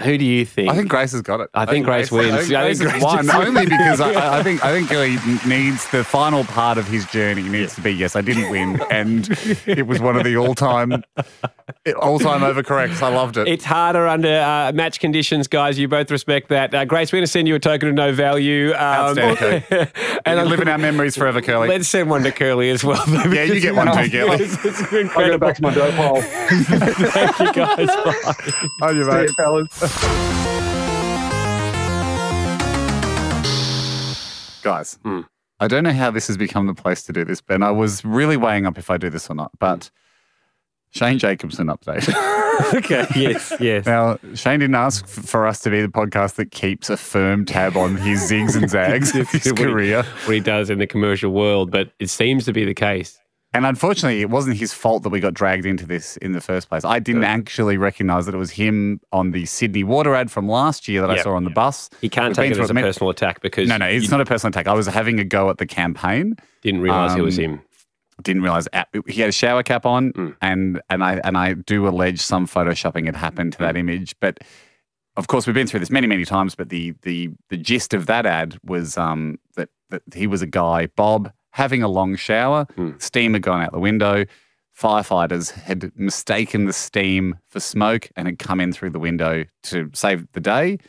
[0.02, 0.70] who do you think?
[0.72, 1.50] I think Grace has got it.
[1.54, 2.34] I think Grace wins.
[2.34, 5.48] I think Grace Grace won just- only because I- I, I think I think he
[5.50, 9.30] needs the final part of his journey needs to be yes, I didn't win, and
[9.68, 11.04] it was one of the all time
[12.02, 13.02] all time overcorrects.
[13.04, 13.48] I loved it.
[13.48, 15.78] It's harder under uh, match conditions, guys.
[15.78, 16.74] You both respect that.
[16.74, 18.72] Uh, Grace, we're going to send you a token of no value.
[18.72, 19.64] Um, Outstanding.
[19.70, 19.92] and
[20.26, 21.68] and I'm- live in our memories forever, Curly.
[21.70, 23.04] Let's send one to Curly as well.
[23.32, 24.38] Yeah, you get one too, Kelly.
[24.44, 25.48] It's, it's I'll go incredible.
[25.48, 26.22] back to my dope hole.
[26.22, 27.88] Thank you, guys.
[27.88, 28.34] Bye.
[28.82, 29.22] Oh, you See mate.
[29.30, 29.83] you, fellas.
[34.64, 35.22] Guys, Hmm.
[35.60, 37.62] I don't know how this has become the place to do this, Ben.
[37.64, 39.92] I was really weighing up if I do this or not, but
[40.92, 42.08] Shane Jacobson update.
[42.76, 43.06] okay.
[43.16, 43.54] Yes.
[43.60, 43.86] Yes.
[43.86, 47.46] Now, Shane didn't ask f- for us to be the podcast that keeps a firm
[47.46, 50.04] tab on his zigs and zags of his What he- career.
[50.26, 53.20] What he does in the commercial world, but it seems to be the case.
[53.56, 56.70] And unfortunately, it wasn't his fault that we got dragged into this in the first
[56.70, 56.84] place.
[56.84, 60.88] I didn't actually recognize that it was him on the Sydney water ad from last
[60.88, 61.90] year that I saw on the bus.
[62.02, 64.26] He can't We've take it as a personal attack because No, no, it's not a
[64.26, 64.68] personal attack.
[64.68, 66.36] I was having a go at the campaign.
[66.64, 67.62] didn't realise it was Um, him.
[68.24, 68.68] Didn't realize
[69.08, 70.36] he had a shower cap on, Mm.
[70.42, 74.16] and and I and I do allege some photoshopping had happened to that image.
[74.20, 74.40] But
[75.18, 76.54] of course, we've been through this many, many times.
[76.56, 80.48] But the the the gist of that ad was um, that that he was a
[80.48, 82.66] guy, Bob, having a long shower.
[82.78, 83.02] Mm.
[83.02, 84.26] Steam had gone out the window.
[84.80, 89.90] Firefighters had mistaken the steam for smoke and had come in through the window to
[89.94, 90.80] save the day.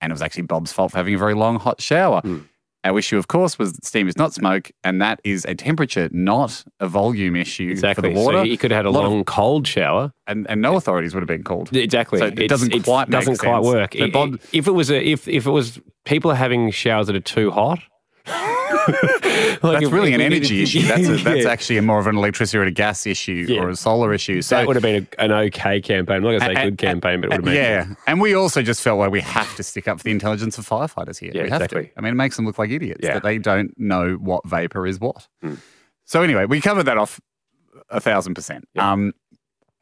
[0.00, 2.20] And it was actually Bob's fault for having a very long, hot shower.
[2.22, 2.44] Mm.
[2.84, 6.08] Our issue, of course, was that steam is not smoke, and that is a temperature,
[6.12, 8.10] not a volume issue Exactly.
[8.12, 8.38] for the water.
[8.38, 10.12] So he could have had a, of- long cold shower.
[10.26, 11.74] and, and no authorities would have been called.
[11.74, 12.18] Exactly.
[12.18, 13.66] So it It's- doesn't it's- quite make doesn't quite sense.
[13.66, 13.94] work.
[13.96, 17.06] So I- Bob- if it was a, if if it was people are having showers
[17.06, 17.78] that are too hot,
[19.62, 20.82] Like that's really an we energy needed- issue.
[20.88, 21.50] That's a, that's Yeah.
[21.50, 23.60] actually a more of an electricity or a gas issue Yeah.
[23.60, 24.42] or a solar issue.
[24.42, 26.16] So that would have been a, an okay campaign.
[26.16, 27.54] I'm not going to say And- good campaign, but it would have been.
[27.54, 30.58] yeah, and we also just felt like we have to stick up for the intelligence
[30.58, 31.30] of firefighters here.
[31.34, 31.88] Yeah, we have exactly.
[31.88, 31.98] to.
[31.98, 33.14] I mean, it makes them look like idiots Yeah.
[33.14, 35.28] that they don't know what vapor is what.
[35.42, 35.54] Hmm.
[36.04, 37.20] So anyway, we covered that off
[37.88, 38.66] a thousand percent.
[38.76, 39.12] Um,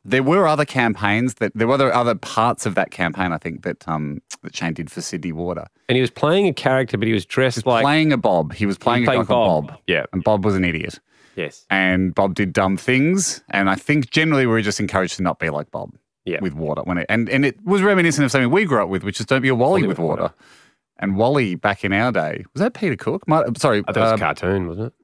[0.05, 3.33] there were other campaigns that there were other, parts of that campaign.
[3.33, 5.67] I think that um, that Shane did for Sydney Water.
[5.89, 8.55] And he was playing a character, but he was dressed like playing a Bob.
[8.55, 9.69] He was playing, playing a Bob.
[9.69, 9.79] Bob.
[9.87, 10.05] Yeah.
[10.13, 10.99] and Bob was an idiot.
[11.37, 13.43] yes, And Bob did dumb things.
[13.51, 15.95] And I think generally we were just encouraged to not be like Bob.
[16.27, 16.39] Yeah.
[16.43, 16.83] with water.
[16.83, 19.27] When it, and and it was reminiscent of something we grew up with, which is
[19.27, 20.33] don't be a Wally, with water.
[20.99, 23.27] And Wally back in our day was that Peter Cook?
[23.27, 25.00] My, sorry, I thought it was a cartoon, wasn't it?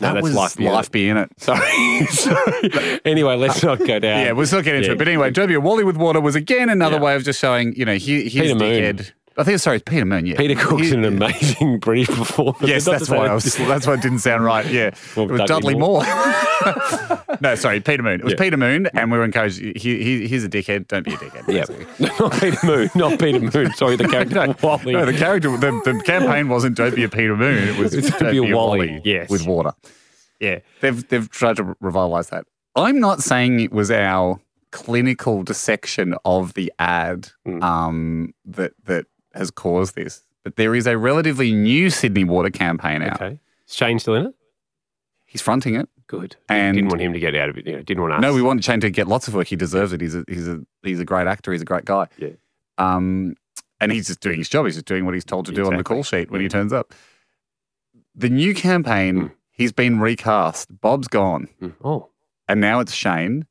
[0.00, 0.74] No, that that's was Life Be In It.
[0.74, 1.30] Life Be in it.
[1.38, 3.00] Sorry, sorry.
[3.04, 4.20] Anyway, let's not go down.
[4.20, 4.92] Yeah, we'll not get into Yeah.
[4.94, 4.98] it.
[4.98, 7.02] But anyway, a Wally with water was again another Yeah.
[7.02, 8.96] way of just showing, you know, he, here's Peter Moon.
[8.96, 9.12] dickhead.
[9.36, 10.26] I think sorry, it's Peter Moon.
[10.26, 12.54] Yeah, Peter Cook's He- an amazing British performer.
[12.62, 13.44] Yes, that's why I was.
[13.56, 14.64] That's why it didn't sound right.
[14.66, 16.04] Yeah, Well, it was Dudley Dudley Moore.
[17.40, 18.20] no, sorry, Peter Moon.
[18.20, 18.38] It was Yeah.
[18.38, 19.58] Peter Moon, and we were encouraged.
[19.60, 20.86] He, he, he's a dickhead.
[20.88, 21.48] Don't be a dickhead.
[21.52, 23.72] Yeah, not Peter Moon, not Peter Moon.
[23.74, 24.92] Sorry, the character Wally.
[24.92, 28.10] No, the character, the, the campaign wasn't "Don't be a Peter Moon." It was It's
[28.18, 29.30] "Don't be a Wally, yes.
[29.30, 29.72] with water.
[30.40, 32.46] yeah, They've they've tried to revitalize that.
[32.76, 37.62] I'm not saying it was our clinical dissection of the ad Hmm.
[37.62, 43.02] um, that that has caused this, but there is a relatively new Sydney Water campaign
[43.02, 43.20] out.
[43.20, 43.38] okay.
[43.68, 44.34] Is Shane still in it?
[45.26, 45.88] He's fronting it.
[46.06, 46.36] Good.
[46.48, 47.66] And- didn't want him to get out of it.
[47.66, 48.20] You know, didn't want us.
[48.20, 49.46] No, we want Shane to get lots of work.
[49.48, 50.00] He deserves it.
[50.00, 51.50] He's a he's a he's a great actor.
[51.52, 52.06] He's a great guy.
[52.18, 52.28] Yeah.
[52.78, 53.34] Um,
[53.80, 54.66] and he's just doing his job.
[54.66, 56.72] He's just doing what he's told to do on the call sheet when he turns
[56.72, 56.92] up.
[58.14, 59.30] The new campaign, Mm.
[59.50, 60.68] he's been recast.
[60.80, 61.74] Bob's gone, Mm.
[61.82, 62.10] Oh,
[62.48, 63.46] and now it's Shane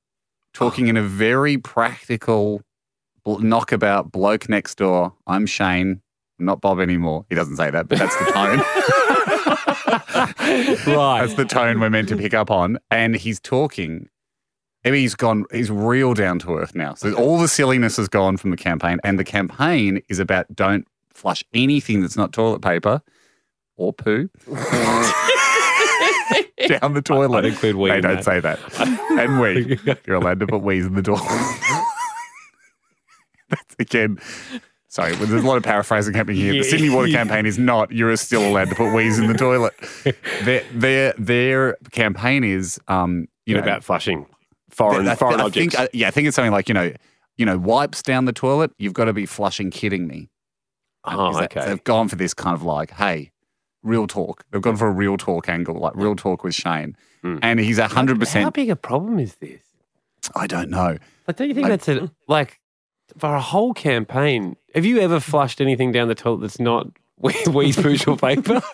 [0.53, 2.61] talking in a very practical
[3.25, 5.13] knockabout bloke next door.
[5.27, 6.01] I'm Shane,
[6.39, 7.25] I'm not Bob anymore.
[7.29, 8.59] He doesn't say that, but that's the tone.
[10.95, 11.21] right.
[11.21, 12.77] That's the tone we're meant to pick up on.
[12.91, 14.09] And he's talking.
[14.85, 16.93] I mean, he's gone, he's real down to earth now.
[16.95, 18.99] So all the silliness has gone from the campaign.
[19.05, 23.01] And the campaign is about don't flush anything that's not toilet paper
[23.77, 24.29] or poo
[26.67, 27.37] down the toilet.
[27.39, 28.25] I'd include wee They don't that.
[28.25, 28.59] say that.
[29.11, 29.79] and wee.
[30.05, 31.19] You're allowed to put wees in the door.
[33.89, 34.19] Again.
[34.87, 36.53] Sorry, there's a lot of paraphrasing happening here.
[36.53, 37.91] The Sydney Water campaign is not.
[37.91, 39.73] You're still allowed to put wees in the toilet.
[40.43, 44.27] Their their their campaign is, um, you know, about flushing
[44.69, 45.75] foreign I- I foreign think, objects.
[45.79, 46.93] uh, yeah, I think it's something like you know,
[47.37, 48.71] you know, wipes down the toilet.
[48.77, 50.29] You've got to be flushing, kidding me.
[51.05, 51.67] oh, that- okay.
[51.69, 53.31] They've gone for this kind of like, hey,
[53.81, 54.43] real talk.
[54.51, 57.39] They've gone for a real talk angle, like real talk with Shane, Mm.
[57.41, 58.43] and he's hundred percent.
[58.43, 59.61] How big a problem is this?
[60.35, 60.97] I don't know.
[61.27, 62.59] Like, don't you think I- that's a like
[63.17, 64.55] for a whole campaign?
[64.75, 68.61] Have you ever flushed anything down the toilet that's not wheeze pooch or paper?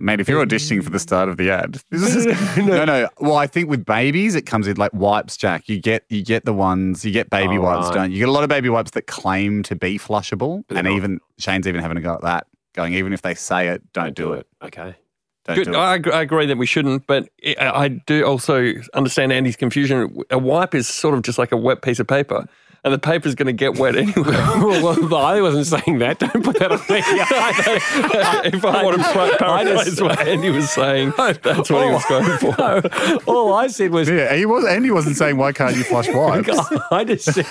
[0.00, 3.08] Mate, if you're auditioning for the start of the ad, this is, no, no.
[3.20, 5.68] Well, I think with babies, it comes in like wipes, Jack.
[5.68, 7.94] You get you get the ones you get baby Oh, wipes, right.
[7.94, 8.16] don't you?
[8.16, 11.20] You get a lot of baby wipes that claim to be flushable, But and even
[11.38, 14.32] Shane's even having a go at that, going even if they say it, don't, do
[14.32, 14.46] it.
[14.62, 14.96] Okay.
[15.44, 15.64] Don't Good.
[15.64, 15.76] do it.
[15.76, 17.28] I, I agree that we shouldn't, but
[17.58, 20.22] I I do also understand Andy's confusion.
[20.30, 22.46] A wipe is sort of just like a wet piece of paper,
[22.84, 24.12] and the paper's going to get wet anyway.
[24.24, 26.20] well, well, I wasn't saying that.
[26.20, 27.02] Don't put that on me.
[28.56, 32.38] if I want to pra- paraphrase what Andy was saying, that's what he was going
[32.38, 32.54] for.
[32.58, 34.64] No, all I said was yeah, he was.
[34.64, 36.48] Andy wasn't saying why can't you flush wipes.
[36.92, 37.46] I just said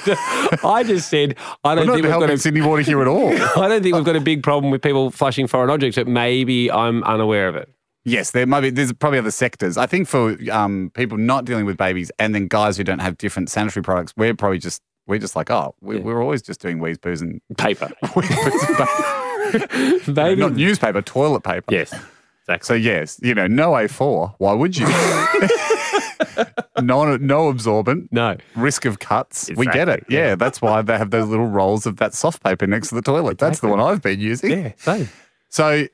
[0.64, 3.02] I just said I I'm don't not think we've got helping a Sydney Water here
[3.02, 3.34] at all.
[3.34, 6.72] I don't think we've got a big problem with people flushing foreign objects, but maybe
[6.72, 7.70] I'm unaware of it.
[8.04, 8.70] Yes, there might be.
[8.72, 9.78] There's probably other sectors.
[9.78, 13.18] I think for um, people not dealing with babies, and then guys who don't have
[13.18, 16.04] different sanitary products, we're probably just we're just like, oh, we, Yeah.
[16.04, 17.92] we're always just doing wheeze poos and Paper.
[18.16, 20.16] and.
[20.16, 21.66] Maybe not newspaper, toilet paper.
[21.70, 21.94] Yes.
[22.48, 22.66] Exactly.
[22.66, 24.36] So yes, you know, no A4.
[24.40, 24.88] Why would you?
[26.82, 28.12] no, no absorbent.
[28.12, 28.38] No.
[28.56, 29.50] Risk of cuts.
[29.56, 30.06] We get it.
[30.10, 30.36] Yeah, yeah.
[30.36, 33.38] that's why they have those little rolls of that soft paper next to the toilet.
[33.38, 34.52] That's the one I've been using.
[34.52, 34.72] Yeah.
[34.78, 35.10] Same.
[35.50, 35.88] So,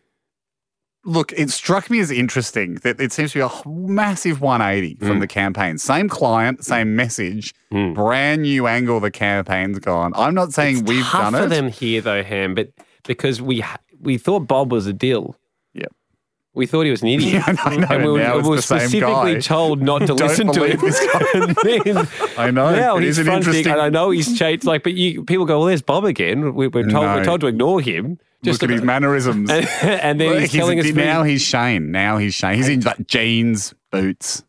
[1.07, 5.17] look, it struck me as interesting that it seems to be a massive 180 from
[5.17, 5.21] Mm.
[5.21, 5.77] the campaign.
[5.77, 7.95] Same client, same message, Mm.
[7.95, 10.11] brand new angle the campaign's gone.
[10.15, 11.49] I'm not saying It's we've done for it.
[11.49, 12.69] them here, though, Ham, but
[13.05, 13.63] because we
[14.01, 15.35] we thought Bob was a deal.
[15.73, 15.91] Yep.
[16.53, 17.33] We thought he was an idiot.
[17.47, 20.79] Yeah, I know, And we were, we were specifically told not to listen to him.
[20.79, 21.53] this guy.
[21.83, 22.75] then, I know.
[22.75, 24.65] Now he's an fronting, interesting- and I know he's changed.
[24.65, 27.15] Like, but you people go, "Well, there's Bob again." We, we're told No.
[27.15, 28.19] we're told to ignore him.
[28.43, 29.49] Look at his mannerisms.
[29.49, 31.91] and, and then he's telling us now he's Shane.
[31.91, 32.55] Now he's Shane.
[32.55, 34.43] He's in like jeans, boots.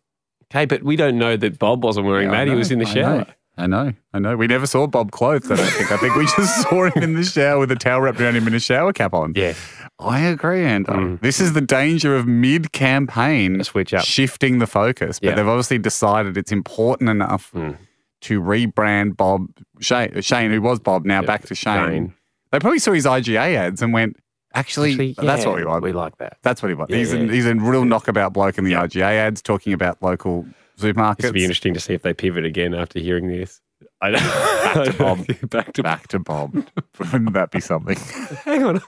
[0.52, 2.50] Okay, but we don't know that Bob wasn't wearing Yeah, I that.
[2.50, 3.18] He was in the I shower.
[3.18, 3.24] know,
[3.58, 3.92] I know.
[4.14, 4.36] I know.
[4.36, 5.50] We never saw Bob clothed.
[5.52, 5.90] I don't think.
[5.92, 8.46] I think we just saw him in the shower with a towel wrapped around him
[8.46, 9.32] and a shower cap on.
[9.36, 9.54] Yeah.
[9.98, 10.86] I agree, Ando.
[10.86, 11.20] Mm.
[11.20, 14.04] This is the danger of mid-campaign switch up.
[14.04, 15.18] shifting the focus.
[15.18, 15.34] But Yeah.
[15.34, 17.76] they've obviously decided it's important enough Mm.
[18.22, 19.48] to rebrand Bob
[19.80, 21.88] Shane, Shane, who was Bob, now back to Shane.
[21.90, 22.14] Shane.
[22.50, 24.16] They probably saw his IGA ads and went,
[24.54, 25.82] actually, Actually, that's what we want.
[25.82, 26.38] We like that.
[26.42, 26.90] That's what he wants.
[26.92, 27.32] Yeah, he's, a, yeah.
[27.32, 30.46] he's a real knockabout bloke in the IGA ads, talking about local
[30.78, 31.24] supermarkets.
[31.24, 33.60] Will be interesting to see if they pivot again after hearing this.
[34.00, 35.26] I don't, Back to Bob.
[35.50, 36.54] back to Back to Bob.
[36.98, 37.96] Wouldn't that be something?
[38.44, 38.80] Hang on,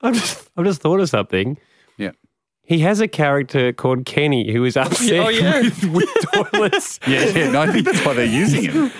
[0.00, 1.58] I've just I've just thought of something.
[1.98, 2.12] Yeah.
[2.62, 5.60] He has a character called Kenny who is oh, upset Oh, yeah.
[5.60, 6.98] with, with toilets.
[7.06, 7.50] Yeah, yeah.
[7.50, 8.90] No, I think that's why they're using him.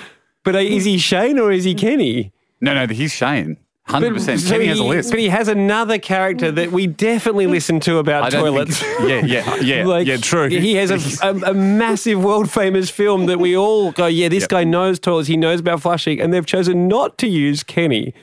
[0.43, 2.33] But is he Shane or is he Kenny?
[2.61, 3.57] No, no, he's Shane.
[3.89, 4.39] 100%.
[4.41, 5.11] so Kenny has a list.
[5.11, 8.78] But he has another character that we definitely listen to about toilets.
[8.78, 10.49] think- yeah, yeah, yeah, Like, yeah, true.
[10.49, 10.91] He has
[11.22, 14.51] a, a, a massive world famous film that we all go, yeah, this Yep.
[14.51, 18.14] guy knows toilets, he knows about flushing, and they've chosen not to use Kenny.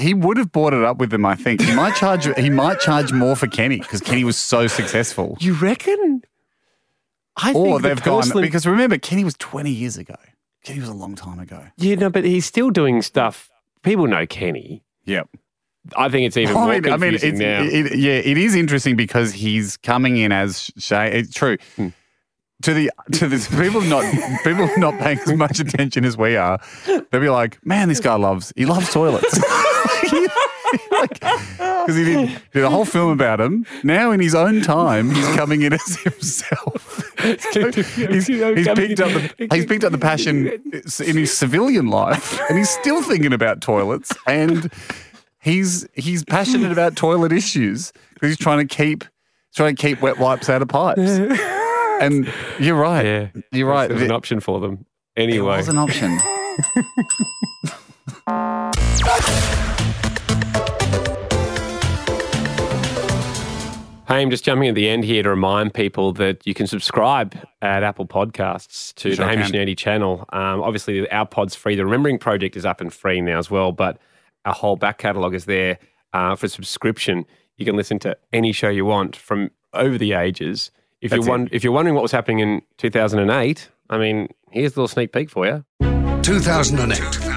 [0.00, 1.60] he would have brought it up with them, I think.
[1.62, 5.36] He might charge he might charge more for Kenny because Kenny was so successful.
[5.40, 6.22] You reckon?
[7.36, 10.16] I Or think they've gone person- because remember, Kenny was 20 years ago.
[10.64, 11.66] Kenny was a long time ago.
[11.76, 13.49] Yeah, no, but he's still doing stuff.
[13.82, 14.82] People know Kenny.
[15.04, 15.28] Yep.
[15.96, 17.62] I think it's even I more mean, I mean, it's, now.
[17.62, 21.12] it, yeah, it is interesting because he's coming in as Shay.
[21.12, 21.56] It's true.
[21.76, 21.88] Hmm.
[22.62, 24.04] To the to the people not
[24.44, 28.14] people not paying as much attention as we are, they'll be like, "Man, this guy
[28.16, 29.40] loves he loves toilets."
[30.70, 33.66] Because he did, did a whole film about him.
[33.82, 37.09] Now, in his own time, he's coming in as himself.
[37.22, 42.58] He's, he's picked up the he's picked up the passion in his civilian life, and
[42.58, 44.12] he's still thinking about toilets.
[44.26, 44.72] And
[45.40, 49.04] he's he's passionate about toilet issues because he's trying to keep
[49.54, 51.00] trying to keep wet wipes out of pipes.
[52.00, 53.04] And you're right.
[53.04, 53.86] yeah, You're right.
[53.86, 54.86] There's an option for them.
[55.16, 56.18] it Anyway, was an option.
[64.10, 67.32] Hey, I'm just jumping at the end here to remind people that you can subscribe
[67.62, 69.54] at Apple Podcasts to Sure the Hamish can.
[69.54, 70.24] and Andy channel.
[70.32, 71.76] Um, obviously, our pod's free.
[71.76, 73.98] The Remembering Project is up and free now as well, but
[74.44, 75.78] our whole back catalogue is there
[76.12, 77.24] uh, for subscription.
[77.56, 80.72] You can listen to any show you want from over the ages.
[81.00, 84.72] If That's you're, won- if you're wondering what was happening in 2008, I mean, here's
[84.72, 85.64] a little sneak peek for you.
[86.22, 87.29] 2008.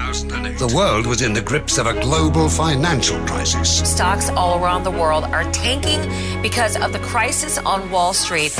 [0.58, 3.90] The world was in the grips of a global financial crisis.
[3.90, 6.00] Stocks all around the world are tanking
[6.42, 8.54] because of the crisis on Wall Street.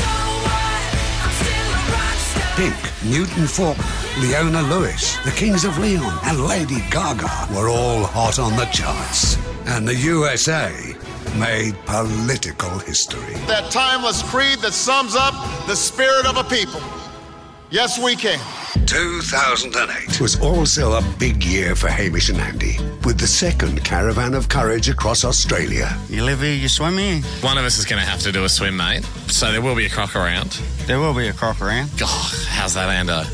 [2.56, 2.74] Pink,
[3.04, 3.84] Newton Faulkner,
[4.18, 9.38] Leona Lewis, the Kings of Leon, and Lady Gaga were all hot on the charts.
[9.66, 10.72] And the USA
[11.38, 13.34] made political history.
[13.46, 15.34] That timeless creed that sums up
[15.68, 16.80] the spirit of a people.
[17.74, 18.38] Yes, we can.
[18.86, 24.48] 2008 was also a big year for Hamish and Andy, with the second caravan of
[24.48, 25.88] courage across Australia.
[26.08, 27.20] You live here, you swim here.
[27.40, 29.02] One of us is going to have to do a swim, mate.
[29.26, 30.52] So there will be a croc around.
[30.86, 31.90] There will be a croc around.
[32.00, 33.26] Oh, how's that, Ando?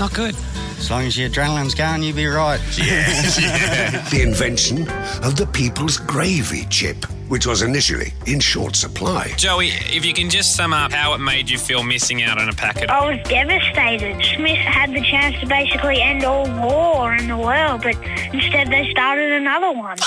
[0.00, 0.34] Not good.
[0.76, 2.58] As long as your adrenaline's going, you'll be right.
[4.10, 4.88] The invention
[5.22, 9.32] of the people's gravy chip, which was initially in short supply.
[9.36, 12.48] Joey, if you can just sum up how it made you feel missing out on
[12.48, 12.90] a packet.
[12.90, 14.22] I was devastated.
[14.36, 17.96] Smith had the chance to basically end all war in the world, but
[18.32, 19.96] instead they started another one.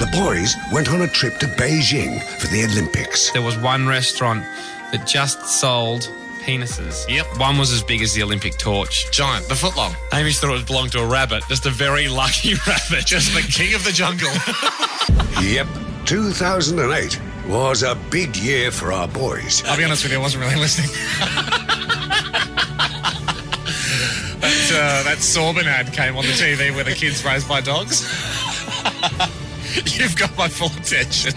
[0.00, 3.30] The boys went on a trip to Beijing for the Olympics.
[3.30, 4.42] There was one restaurant
[4.90, 6.10] that just sold
[6.44, 7.08] penises.
[7.08, 7.38] Yep.
[7.38, 9.10] One was as big as the Olympic torch.
[9.10, 9.94] Giant, the footlong.
[10.12, 11.42] Hamish thought it belonged to a rabbit.
[11.48, 13.06] Just a very lucky rabbit.
[13.06, 14.30] Just the king of the jungle.
[15.42, 15.66] Yep,
[16.06, 19.62] 2008 was a big year for our boys.
[19.66, 20.88] I'll be honest with you, I wasn't really listening.
[24.40, 28.02] that, uh, that Sorbent ad came on the TV where the kids raised by dogs.
[29.98, 31.34] You've got my full attention.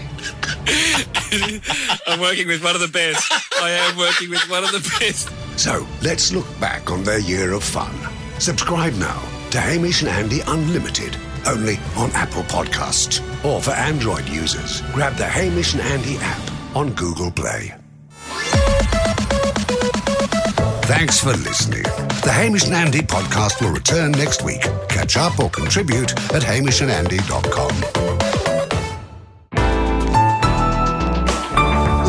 [2.06, 3.32] I'm working with one of the best.
[3.60, 5.30] I am working with one of the best.
[5.58, 7.94] So let's look back on their year of fun.
[8.38, 11.16] Subscribe now to Hamish and Andy Unlimited,
[11.46, 13.20] only on Apple Podcasts.
[13.44, 17.74] Or for Android users, grab the Hamish and Andy app on Google Play.
[20.88, 21.82] Thanks for listening.
[21.82, 24.62] The Hamish and Andy podcast will return next week.
[24.88, 28.27] Catch up or contribute at hamishandandy.com.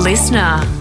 [0.09, 0.78] Listener.